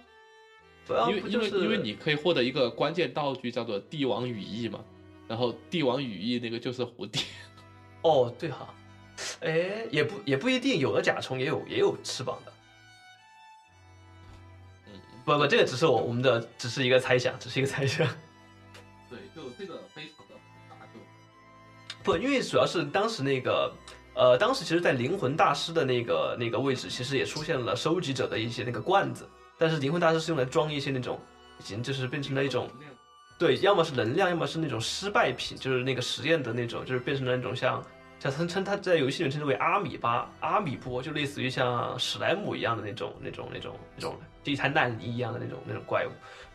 [1.08, 4.84] 因为因为因为你可以获得一个关键道具叫做帝王羽翼嘛，
[5.28, 7.22] 然后帝王羽翼那个就是蝴蝶。
[8.02, 8.74] 哦，对哈。
[9.40, 12.52] 哎，也不也不一定，有的甲虫也有也有翅膀的。
[14.86, 14.92] 嗯，
[15.24, 18.06] 不不，这个只是我我们的只是一个猜想，只是一个猜想。
[19.10, 21.00] 对，就这个非常的复杂，就
[22.02, 23.72] 不，因为主要是当时那个
[24.14, 31.20] 呃，当时其实，在灵魂大师的那个那个位置，其实也出现了收集者的一些那个罐子，但是灵魂大师是用来装一些那种
[31.58, 32.68] 已经就是变成了一种，
[33.38, 37.84] 对，要么是能量，要么是那种失败品，就是那个实验的那种，就是变成了那种像。
[38.22, 46.10] 叫称称他在游戏里称之为阿米巴、阿米波，就类似于像史莱姆一样的那种、那种、那种、那种地摊烂泥一样的那种、那种怪物。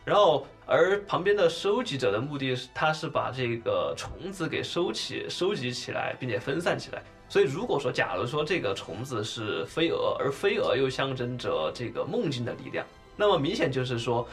[0.06, 7.04] 然后，而旁边的收集者的目的是，他是把这个虫子给收起、收集起来，并且分散起来。
[7.28, 12.88] 所以，如果说假如说这个虫子是飞蛾，而飞蛾又象征着这个梦境的力量，
[13.18, 14.26] 那么明显就是说，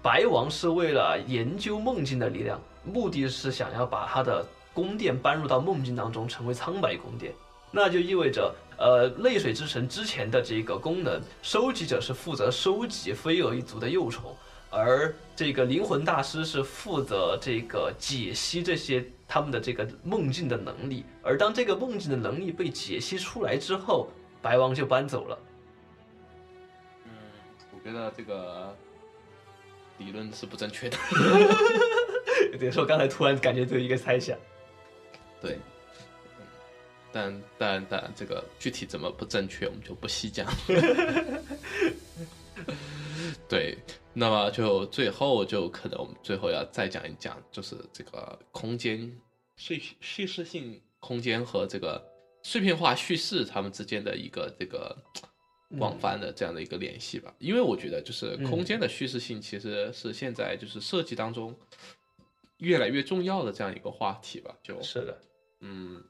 [0.00, 4.42] 白王是为了研究梦境的力量，目的是想要把他的。
[4.78, 7.34] 宫殿搬入到梦境当中，成为苍白宫殿，
[7.72, 14.32] 那就意味着，呃，泪水之城之前的这个功能，收集者是负责收集飞蛾一族的幼虫，
[14.70, 24.08] 而这个灵魂大师是负责这个解析这些他们的这个梦境的能力，而当这个梦境的能力被解析出来之后，
[24.40, 25.38] 白王就搬走了。
[27.04, 27.10] 嗯，
[27.72, 28.72] 我觉得这个
[29.96, 30.96] 理论是不正确的。
[32.60, 34.38] 对，说刚才突然感觉有一个猜想。
[35.40, 35.58] 对，
[37.12, 40.46] 但但但这个具体怎么不正确，我们就不细讲。
[43.48, 43.76] 对，
[44.12, 49.16] 那么就最后就可能我们最后要再讲一讲，就是这个空间
[49.56, 52.04] 叙叙事性空间和这个
[52.42, 54.96] 碎片化叙事它们之间的一个这个
[55.78, 57.32] 广泛的这样的一个联系吧。
[57.38, 61.56] 因为我觉得，就是空间的叙事性其实是现在就是设计当中
[62.58, 64.56] 越来越重要的这样一个话题吧。
[64.62, 65.18] 就是的。
[65.60, 66.02] 嗯，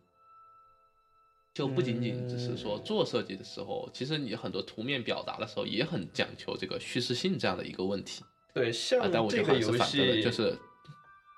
[1.54, 8.22] 就不仅仅只是说做设计的时候，其实你很多图面表达的时候也很讲求这个叙事性这样的一个问题。
[8.54, 10.58] 对，像啊，但我这就好像是个游反的，戏就是，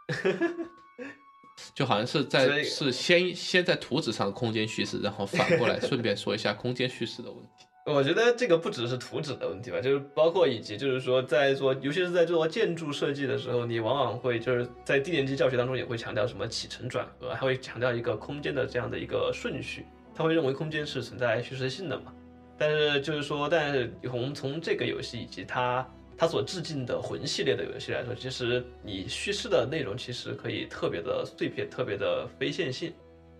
[1.74, 7.66] 就好像是在是先先在图纸上空间叙事，然后反过来顺便说一下空间叙事的问题。
[7.86, 22.12] 我觉得这个不只是图纸的问题吧，就是包括以及就是说在做，尤其是在做建筑设计的时候，你往往会就是在低年级教学当中也会强调什么起承转合，还会强调一个空间的这样的一个顺序，他会认为空间是存在叙事性的嘛。
[22.56, 25.84] 但是就是说，但是从从这个游戏以及它
[26.16, 32.92] 它所致敬的魂系列的游戏来说，其实你叙事的内容其实可以特别的碎片，特别的非线性。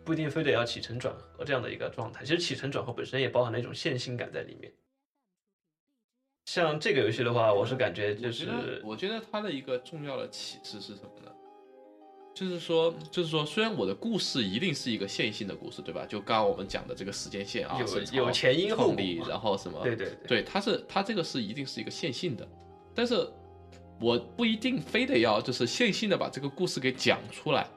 [0.04, 2.24] 不一定非得要起承转合这样的一个状态。
[2.24, 4.72] 其实起承转合本身也包含了一种线性感在里面。
[6.46, 11.30] 像这个游戏的话，我是感觉就是我觉得，它的一个重要的启示是什么呢？
[12.34, 16.06] 就是说，就是说，虽然我的故事一定是一个线性的故事，对吧？
[16.06, 22.48] 就刚刚我们讲的这个时间线啊，有有前因后果然后什么，对对对，对，它是它这个是一定是一个线性的，
[22.94, 23.28] 但是
[24.00, 27.68] 我不一定非得要就是线性的把这个故事给讲出来，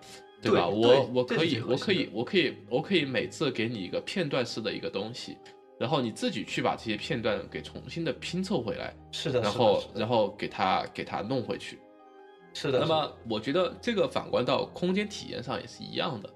[0.44, 0.68] 对吧？
[0.70, 5.38] 对我我可以我可以我可以我可以每次给你一个片段式的一个东西，
[5.80, 11.80] 然后你自己去把这些片段给重新的拼凑回来，是的，然后然后给它给它弄回去。
[12.54, 16.30] 是的，那么我觉得这个反观到空间体验上也是一样的，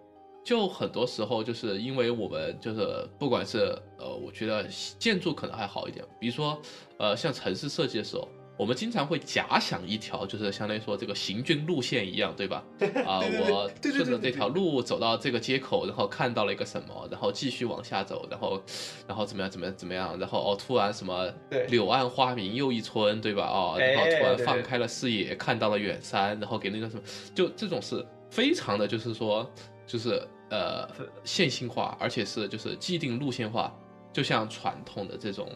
[0.43, 4.63] 就很多时候就是因为我们就是不管是呃，我觉得
[4.97, 6.59] 建筑可能还好一点，比如说
[6.97, 8.27] 呃像城市设计的时候，
[8.57, 12.63] 我们经常会假想一条就是相当于说这个行军路线一样，对吧？
[13.05, 18.59] 啊，我顺着这条路走到这个街口，然后看到了一个什么，然后继续往下走，然后
[19.07, 23.43] 然后怎么样怎么样怎么样，然后哦突然什么对柳暗花明又一村，对吧？
[23.45, 27.01] 哦，然后哎突然放开了视野，看到了远山，然后给那个什么，
[27.35, 29.47] 就这种是非常的，就是说
[29.85, 30.89] 就是呃
[31.23, 33.71] 线性化，而且是就是既定路线化，
[34.11, 35.47] 就像传统的这种。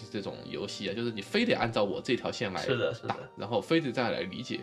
[0.00, 4.60] 就是这种游戏啊，就是你非得按照我这条线来是的是的，然后非得这样来理解，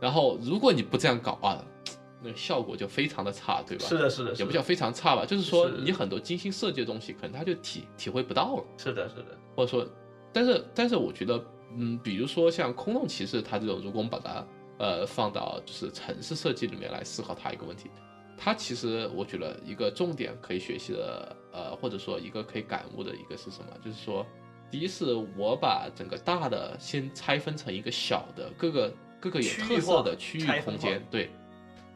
[0.00, 1.62] 然后如果你不这样搞啊，
[2.22, 3.86] 那效果就非常的差，对吧？
[3.86, 9.86] 是的，是的，也不叫非常差吧，就是说你很多精心设计的东西，可能他就体体会不到了，是的，是的，或者说，
[10.32, 11.44] 但是但是我觉得，
[11.76, 14.46] 嗯，比如说像空洞骑士，它这种，如果我们把它
[14.78, 17.90] 呃放到就是城市设计里面来思考它一个问题，
[18.36, 23.66] 它其实我觉得一个重点可以学习的，呃，或者说一个可以感悟的一个是什么？
[23.84, 24.26] 就是说，
[24.70, 31.30] 第一是我把整个大的先拆分成一个小的各个各个有特色的区域空间对。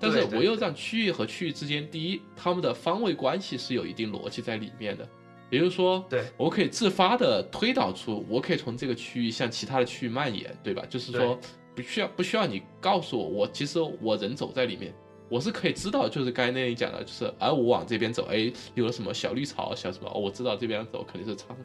[0.05, 5.09] 但是我又让区域和区域之间，第一，它们的方位关系是有一定逻辑在里面的，
[5.49, 6.25] 也就是说，对。
[6.37, 10.85] 我可以自发的推导出，我可以从这个区域向其他的区域蔓延，对吧？
[10.91, 11.39] 就是说，
[11.77, 14.93] 不需要不需要你告诉我，我其实我人走在里面，
[15.29, 21.57] 我是可以知道，就是刚才那里讲的，就是哎，我往这边走，哎，有了什么小绿草，小什么，哦我知道这边走肯定是苍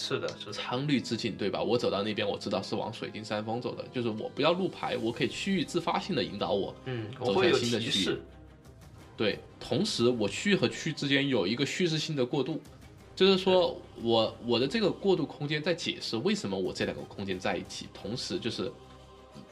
[0.00, 1.62] 是的，是的，苍绿之境，对吧？
[1.62, 8.16] 我走到那边，我知道是往水晶山峰走的，就是我不要路牌，我可以区域自发性的引导我，嗯，我走向会有新的区域，
[9.16, 12.58] 对，同时我区域和区域之间有一个叙事性的过渡，
[13.14, 18.72] 就是说我我的这个过渡空间在解释为什么我这两个空间在一起，同时就是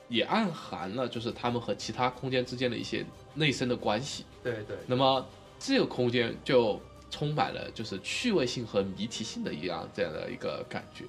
[0.09, 4.25] 也暗含了就是他们和其他空间之间的一些内生的关系。
[4.43, 5.27] 对对，那么
[5.59, 6.81] 这个空间就
[7.11, 11.05] 充满了就是趣味性和谜题性的一样这样的一个感觉。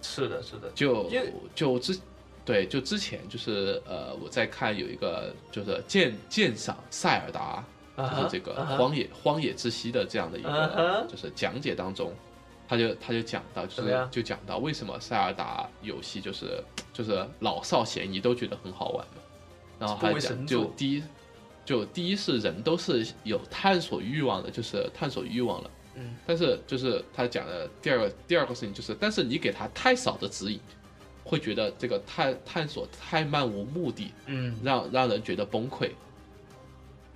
[0.00, 1.08] 是的，是的，就
[1.54, 1.98] 就之
[2.44, 7.64] 对，就之前就是呃，我在看有一个就是鉴鉴赏塞尔达，
[7.96, 12.12] 就是这个荒野荒野之息的这样的一啊个就是讲解当中，
[12.66, 19.22] 他就他就讲到，就是就讲到为什么塞尔达游戏就是就是老少咸宜都觉得很好玩嘛，
[19.78, 21.02] 然后不还讲为神作就第一
[21.64, 25.70] 就第一是人都是有探索欲望的，就是探索欲望了。
[25.94, 30.58] 嗯，但是就是他讲的第二个第二个事情就是，但是你给他太少的指引，
[31.22, 35.90] 会觉得这个探探索太漫无目的，嗯，让让人觉得崩溃。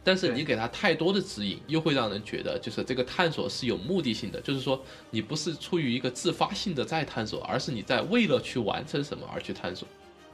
[0.04, 4.80] 但是你给他太多的指引，又会让人觉得就是这个探索是有目的性的，就是说
[5.10, 9.88] 你不是出于一个自发性的在探索，而是你在为了去完成什么而去探索。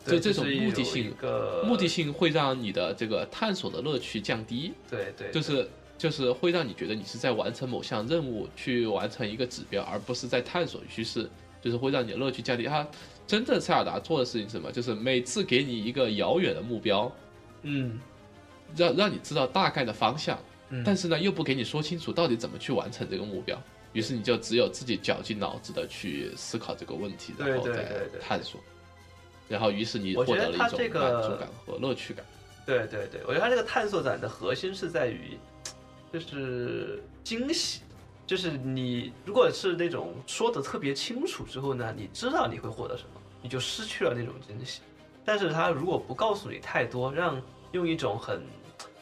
[0.04, 1.14] 对就这种目的性
[1.64, 11.28] 目的性会让你的这个探索的乐趣降低，对对，就是就是会让你觉得你是在完成某项任务，去完成一个指标，而不是在探索趋势，
[11.60, 12.64] 就是会让你的乐趣降低。
[12.64, 12.86] 他
[13.26, 14.72] 真正塞尔达做的事情是什么？
[14.72, 17.10] 就是每次给你一个遥远的目标，
[17.62, 18.00] 嗯
[18.76, 20.38] 让让你知道大概的方向，
[20.70, 23.56] 嗯，但是呢又不给你说清楚到底怎么去完成这个目标。
[23.92, 28.58] 于是你就只有自己绞尽脑汁的去思考这个问题，然后再对对探索，
[29.52, 32.24] 然后于是你获得了一种满足感和乐趣感。
[32.64, 35.36] 对对对，我觉得它这个探索感的核心是在于，
[36.10, 37.82] 就是惊喜。
[38.26, 44.80] 就是你如果是那种说的特别清楚之后呢，你知道你会获得什么，你就失去了那种惊喜。
[45.22, 47.42] 但是他如果不告诉你太多，让
[47.72, 48.42] 用一种很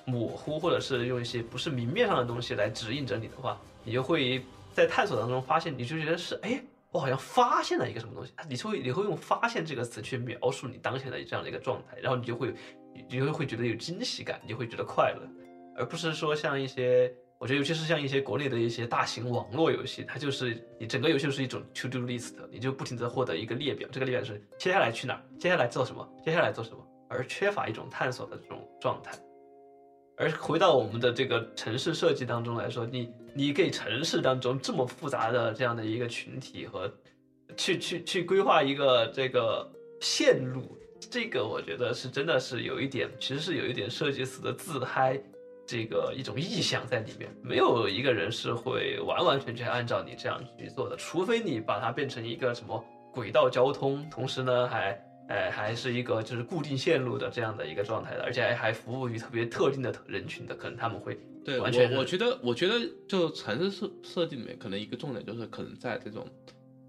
[0.05, 6.61] 模糊或者是用一些不是明面上的东西来指引着你的话，你就会在探索当中发现，你就觉得是哎，
[6.93, 8.33] 我好像发现了一个什么东西。
[8.49, 12.55] 你会你会用“发现”这个词去描述你当前的这样的一个状态，然后你就会
[12.95, 15.23] 你就会觉得有惊喜感，你就会觉得快乐，
[15.77, 17.13] 而不是说像一些。
[17.39, 29.13] 我觉得，尤其是像一些国内的一些大型网络游戏，它就是你整个游戏就是一种 to do list，你就不停的获得一个列表，这个列表是接下来去哪儿，接下来做什么，接下来做什么，而缺乏一种探索的这种状态。
[30.21, 36.93] 而回到我们的这个城市设计当中来说，你你给城市当中这么复杂的这样的一个群体和
[37.57, 39.67] 去去去规划一个这个
[40.03, 40.77] 线路，
[41.11, 45.19] 这个我觉得是真的是有一点，其实是有一点设计师的自嗨。
[45.67, 55.01] 这个一种意向在里面，没有一个人是会完完全全按照你这样去做的，除非你把它变成一个什么轨道交通，同时呢还，
[55.31, 61.91] 哎还是一个就是固定线路的这样的一个状态的，而且还还服务于特别特定的人群的，可能他们会对完全。
[61.93, 62.75] 我我觉得，我觉得
[63.07, 66.27] 就城市设设计里面，可能一个重点就是可能在这种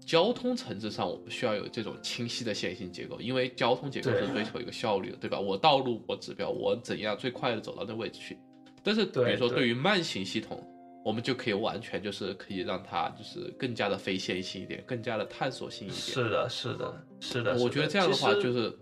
[0.04, 5.38] 交通层次上，我们需要有这种清晰的线性结构，因为交通结构是追求一个效率的，对吧？
[5.38, 8.36] 我道路我指标，我怎样最快的走到那位置去。
[8.82, 10.60] 但是，比如说对于慢行系统，
[11.04, 16.00] 我们就可以完全就是可以让它就是更加的非线性一点，更加的探索性一点。
[16.00, 17.58] 是的，是的，是的。
[17.58, 18.72] 我觉得这样的话就是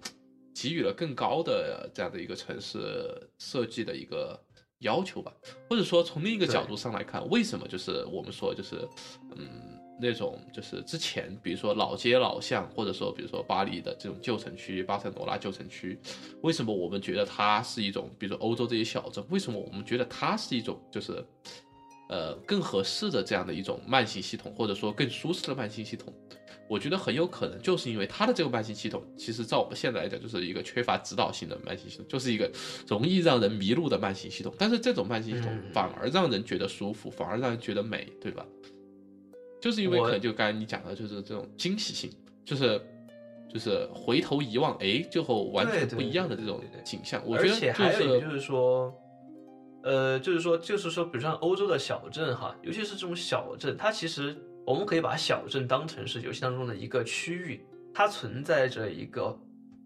[0.54, 4.38] 给予了更高的这样的一个城市设计的一个
[4.80, 5.32] 要求吧。
[5.68, 8.86] 或者说从另一个角度上来看，为什么就是我们说就是
[9.36, 9.76] 嗯。
[10.02, 16.00] 那种就是之前，比如说老街老巷，或者说比如说巴黎的这种旧城区、巴塞罗那旧城区，
[16.40, 21.22] 为什么我们觉得它是一种，比如说欧洲这些小镇，为什么我们觉得它是一种就是，
[22.10, 26.12] 呃，更合适的这样的一种慢行系统，或者说更舒适的慢行系统？
[26.68, 32.50] 我觉得很有可能就是因为它的这个慢行系统，其实照我们现在来讲，就是一个缺乏指导性的慢行系统，就是一个
[32.88, 34.52] 容易让人迷路的慢行系统。
[34.58, 38.44] 但是这种慢行系统反而让人觉得舒服，反而让人觉得美，对吧？
[39.60, 42.10] 就是因为可能就刚才你讲的，就是这种惊喜性，
[42.44, 42.80] 就是
[43.48, 47.22] 就是回头一望，哎，就和完全不一样的这种景象。
[47.24, 48.92] 我觉得，而且还有就是说，
[49.82, 57.64] 呃，就是说，就是说，比如像欧洲的小镇哈，尤其是这种小镇，它其实我们可以把小镇当成是游戏当中的一个区域，
[57.94, 59.38] 它存在着一个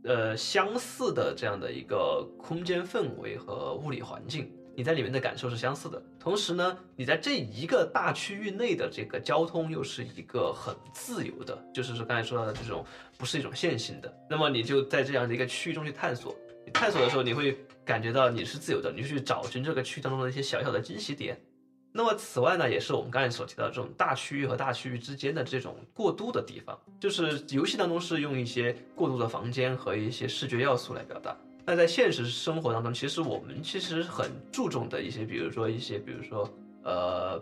[0.04, 4.50] 呃相似的这样的一个空间氛围和物理环境。
[4.76, 12.84] 你在里面的感受是相似的，同时呢，你在这一个大区域内的这个交通又是一个很自由的，就是说刚才说到的这种
[13.16, 14.12] 不是一种线性的。
[14.28, 16.34] 那么你就在这样的一个区域中去探索，
[16.72, 21.40] 探索的时候你会感觉到你是自由的，你去找寻这个区当中的一些小小的惊喜点。
[21.92, 31.36] 那么此外呢，也是我们刚才所提到这种大区域和大区域之间的这种过渡的地方，就是游戏当中是用一些过渡的房间和一些视觉要素来表达。
[31.64, 36.52] 那在现实生活当中，其实我们其实很注重的一些，比如说一些，比如说
[36.82, 37.40] 呃，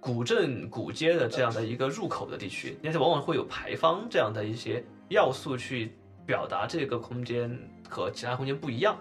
[0.00, 5.92] 古镇古街的这样的一个入口的地区，那些往往会有牌坊这样的一些要素去
[6.24, 7.56] 表达这个空间
[7.90, 8.96] 和其他空间不一样，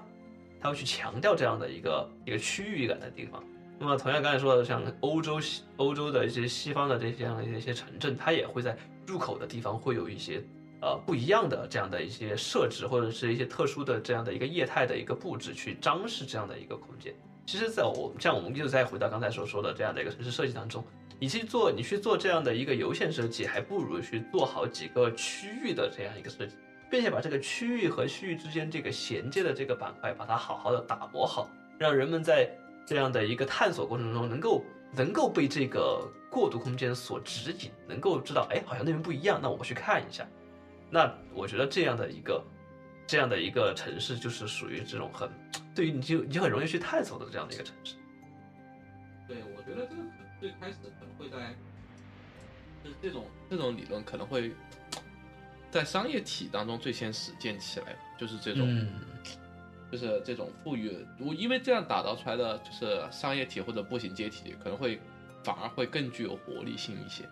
[0.59, 3.41] 它会去强调这样的一个一个区域感的地方。
[3.79, 10.43] 那么同样刚才说的，像欧洲西欧洲的一些西方的这些样的一些城镇，它也会在入口的地方会有一些。
[10.81, 17.13] 呃，不一样的这样的一些设置，或者是一些特殊的这样的一个业态的一个布置，去张饰这样的一个空间。
[17.45, 20.81] 其实，在我像我们又再回到刚才所说的这样的一个城市设计当中，
[21.19, 26.55] 你去做你去做这样的一个游线设计，还不如去做好几个区域的这样一个设计，
[26.89, 32.49] 并且把这个区域和区域之间这个衔接的这个板块，把它好好的打磨好，让人们在
[32.85, 40.27] 这样的一个探索过程中，能够能够被这个过渡空间所指引，能够知道，哎，好像那边不一样，那我去看一下。
[40.89, 42.43] 那我觉得这样的一个，
[43.05, 45.29] 这样的一个城市，就是属于这种很，
[45.75, 47.95] 对于你就你就很容易去探索的这样的一个城市。
[49.27, 50.01] 对，我觉得这个
[50.41, 51.53] 最开始可能会在，
[52.83, 54.51] 就是这种这种理论可能会
[55.71, 58.87] 在商业体当中最先实践起来，就是这种，
[59.91, 64.99] 就是这种富裕，我因为这样打造出来的就是商业体或者步行街体，可能会
[65.43, 67.23] 反而会更具有活力性一些，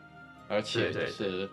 [0.48, 1.50] 而且就是。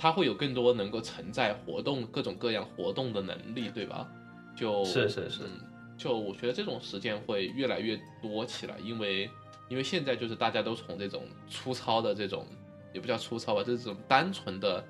[0.00, 4.08] 它会有更多能够承载活动各种各样活动的能力，对吧？
[4.54, 5.42] 就是是是，
[5.96, 9.28] 就我觉得这种实践会越来越多起来，因为
[9.68, 12.46] 因为现在就是大家都从这种粗糙的这种，
[12.94, 14.84] 也不叫粗糙吧，就是这种单纯的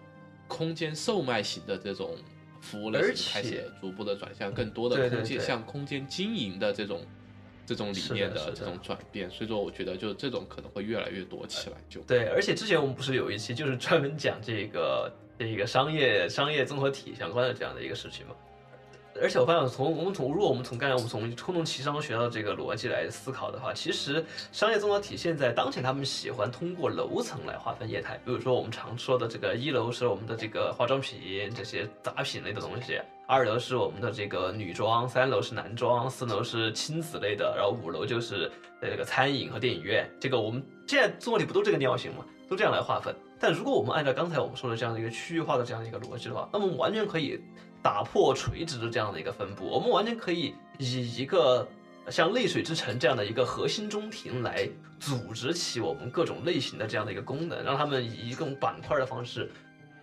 [0.48, 2.16] 空间售卖型的这种
[2.60, 7.00] 服务类型开始逐步的转向更多的空间，向空间经营的这种
[7.64, 18.34] 这种理念的这种转变，所以说我觉得就这种可能会越来越多起来，就对，而且之前我们不是有一期就是专门讲这个这个商业商业综合体相关的这样的一个事情嘛。
[19.20, 31.18] 而且我发现从我们从如果我们从刚才我们从空中奇商学到这个逻辑来思考的话，其实商业综合体现在当前他们喜欢通过楼层来划分业态，比如说我们常说的这个一楼是我们的这个化妆品
[31.54, 38.50] 这些杂品类的东西，二楼是我们的这个女装，三楼是男装，四楼是亲子类的，然后五楼就是
[38.80, 40.08] 呃这个餐饮和电影院。
[40.20, 42.24] 这个我们现在综合体不都这个尿性吗？
[42.48, 43.14] 都这样来划分。
[43.40, 47.40] 但如果我们按照刚才我们说的这样的一个区域化的这样的一个逻辑的话，那么我们完全可以
[47.82, 51.66] 打破垂直的这样的一个分布，我们完全可以以一个
[52.10, 54.68] 像泪水之城这样的一个核心中庭来
[54.98, 59.50] 组织起我们各种类型的这样的一个功能，让他们以一种板块的方式。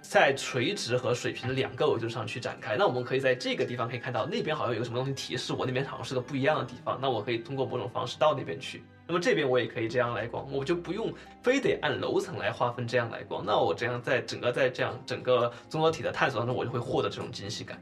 [0.07, 8.83] 在垂直和水平的两个维度上去展开，那我们可以在这个地方可以看到那边好像有个什么东西提示我，那边好像是个不一样的地方，那我可以通过某种方式到那边去。
[9.07, 13.45] 那么这边我也可以这样来逛，我就不用非得按楼层来划分这样来逛。
[13.45, 17.79] 那我这样在整个在这样整个综合体的探索当中，我就会获得这种惊喜感。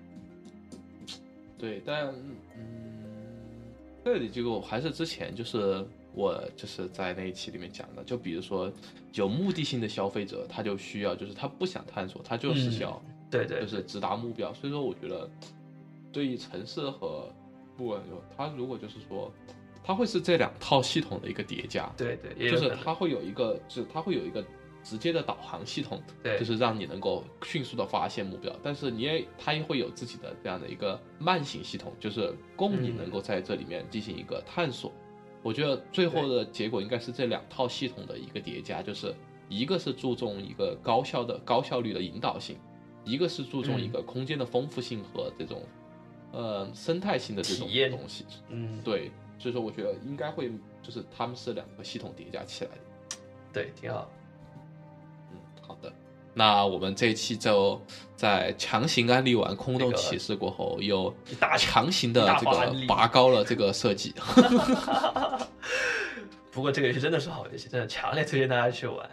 [1.57, 2.36] 对，但嗯，
[4.03, 8.69] 这里这个我还是之前就是我就是在那一期里面讲的，就比如说
[9.13, 13.01] 有目的性的消费者，他就需要就是他不想探索，他就是嗯要、
[13.32, 14.53] 对对，就是直达目标。
[14.53, 15.30] 所以说，我觉得
[16.11, 17.32] 对于城市和
[17.78, 19.32] 不管说他如果就是说，
[19.84, 24.43] 它会是这两套系统的一个叠加，对对，也就是它会有一个，就是它会有一个
[24.84, 26.39] 直接的导航系统，对。
[26.39, 34.91] 就是让你能够迅速的发现目标，但是你也它也会有自己的这样的一个慢行系统，就是供你嗯能够在这里面进行一个探索。
[35.41, 39.13] 我觉得最后的结果应该是这两套系统的一个叠加，就是
[39.49, 42.57] 一个是注重一个高效的高效率的引导性，
[43.03, 45.61] 一个是注重一个空间的丰富性和这种
[46.31, 48.25] 呃生态性的这种东西。
[48.47, 49.11] 嗯，对，
[49.44, 50.50] 所以说我觉得应该会
[50.82, 52.78] 就是他们是两个系统叠加起来的。
[53.52, 54.10] 对，挺好。
[55.34, 55.38] 嗯，
[55.68, 55.91] 好的。
[56.34, 57.80] 那我们这一期就
[58.16, 64.16] 在强行安利完空洞骑士过后，又大强行的这个拔高了这个设计。
[66.50, 69.10] 不过这个游戏真的是好游戏，真的强烈推荐大家去玩。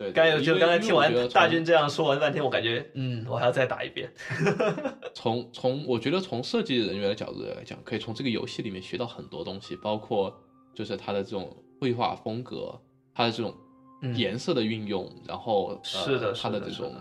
[0.00, 4.10] 对，刚才就刚才听完大军这样说完半天，我感觉嗯，我还要再打一遍。
[5.12, 10.34] 从从我觉得从设计人员的角度来讲，可以从这个游戏里面学到很多东西，包括
[10.74, 12.80] 就是它的这种绘画风格，
[13.14, 13.54] 它的这种
[14.00, 16.94] 嗯颜色的运用，然后是的呃、它的这种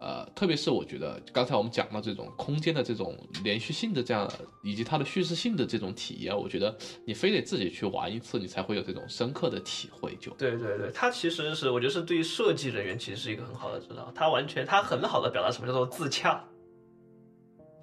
[0.00, 4.30] 呃，特别是我觉得刚才我们讲到这种空间的这种连续性的这样，
[4.62, 10.14] 以及它的叙事性的这种体验，我觉得你非得自己去玩一次，你才会有这种深刻的体会。
[10.20, 16.44] 就对对对，它其实是我觉得是对于设计人员其实是一个很好的指导，它完全它很好的表达什么叫做自洽。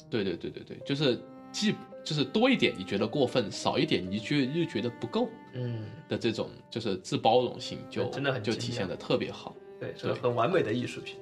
[0.10, 1.20] 对对对对对，就是
[1.52, 9.54] 既就是多一点你觉得过分，少一点你觉又觉得不够嗯，的这种就是自包容性就，对真的很就体现的特别好。
[9.82, 11.18] 对，是个很完美的艺术品。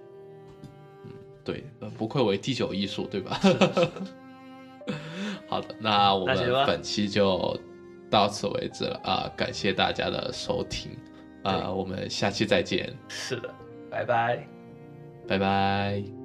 [1.43, 3.39] 对，呃不愧为第九艺术，对吧？
[5.47, 6.35] 好的，那我们
[6.65, 7.57] 本期就
[8.09, 10.91] 到此为止了啊、感谢大家的收听
[11.43, 13.53] 啊、对我们下期再见，是的，
[13.89, 14.47] 拜拜。
[15.28, 16.22] 拜拜。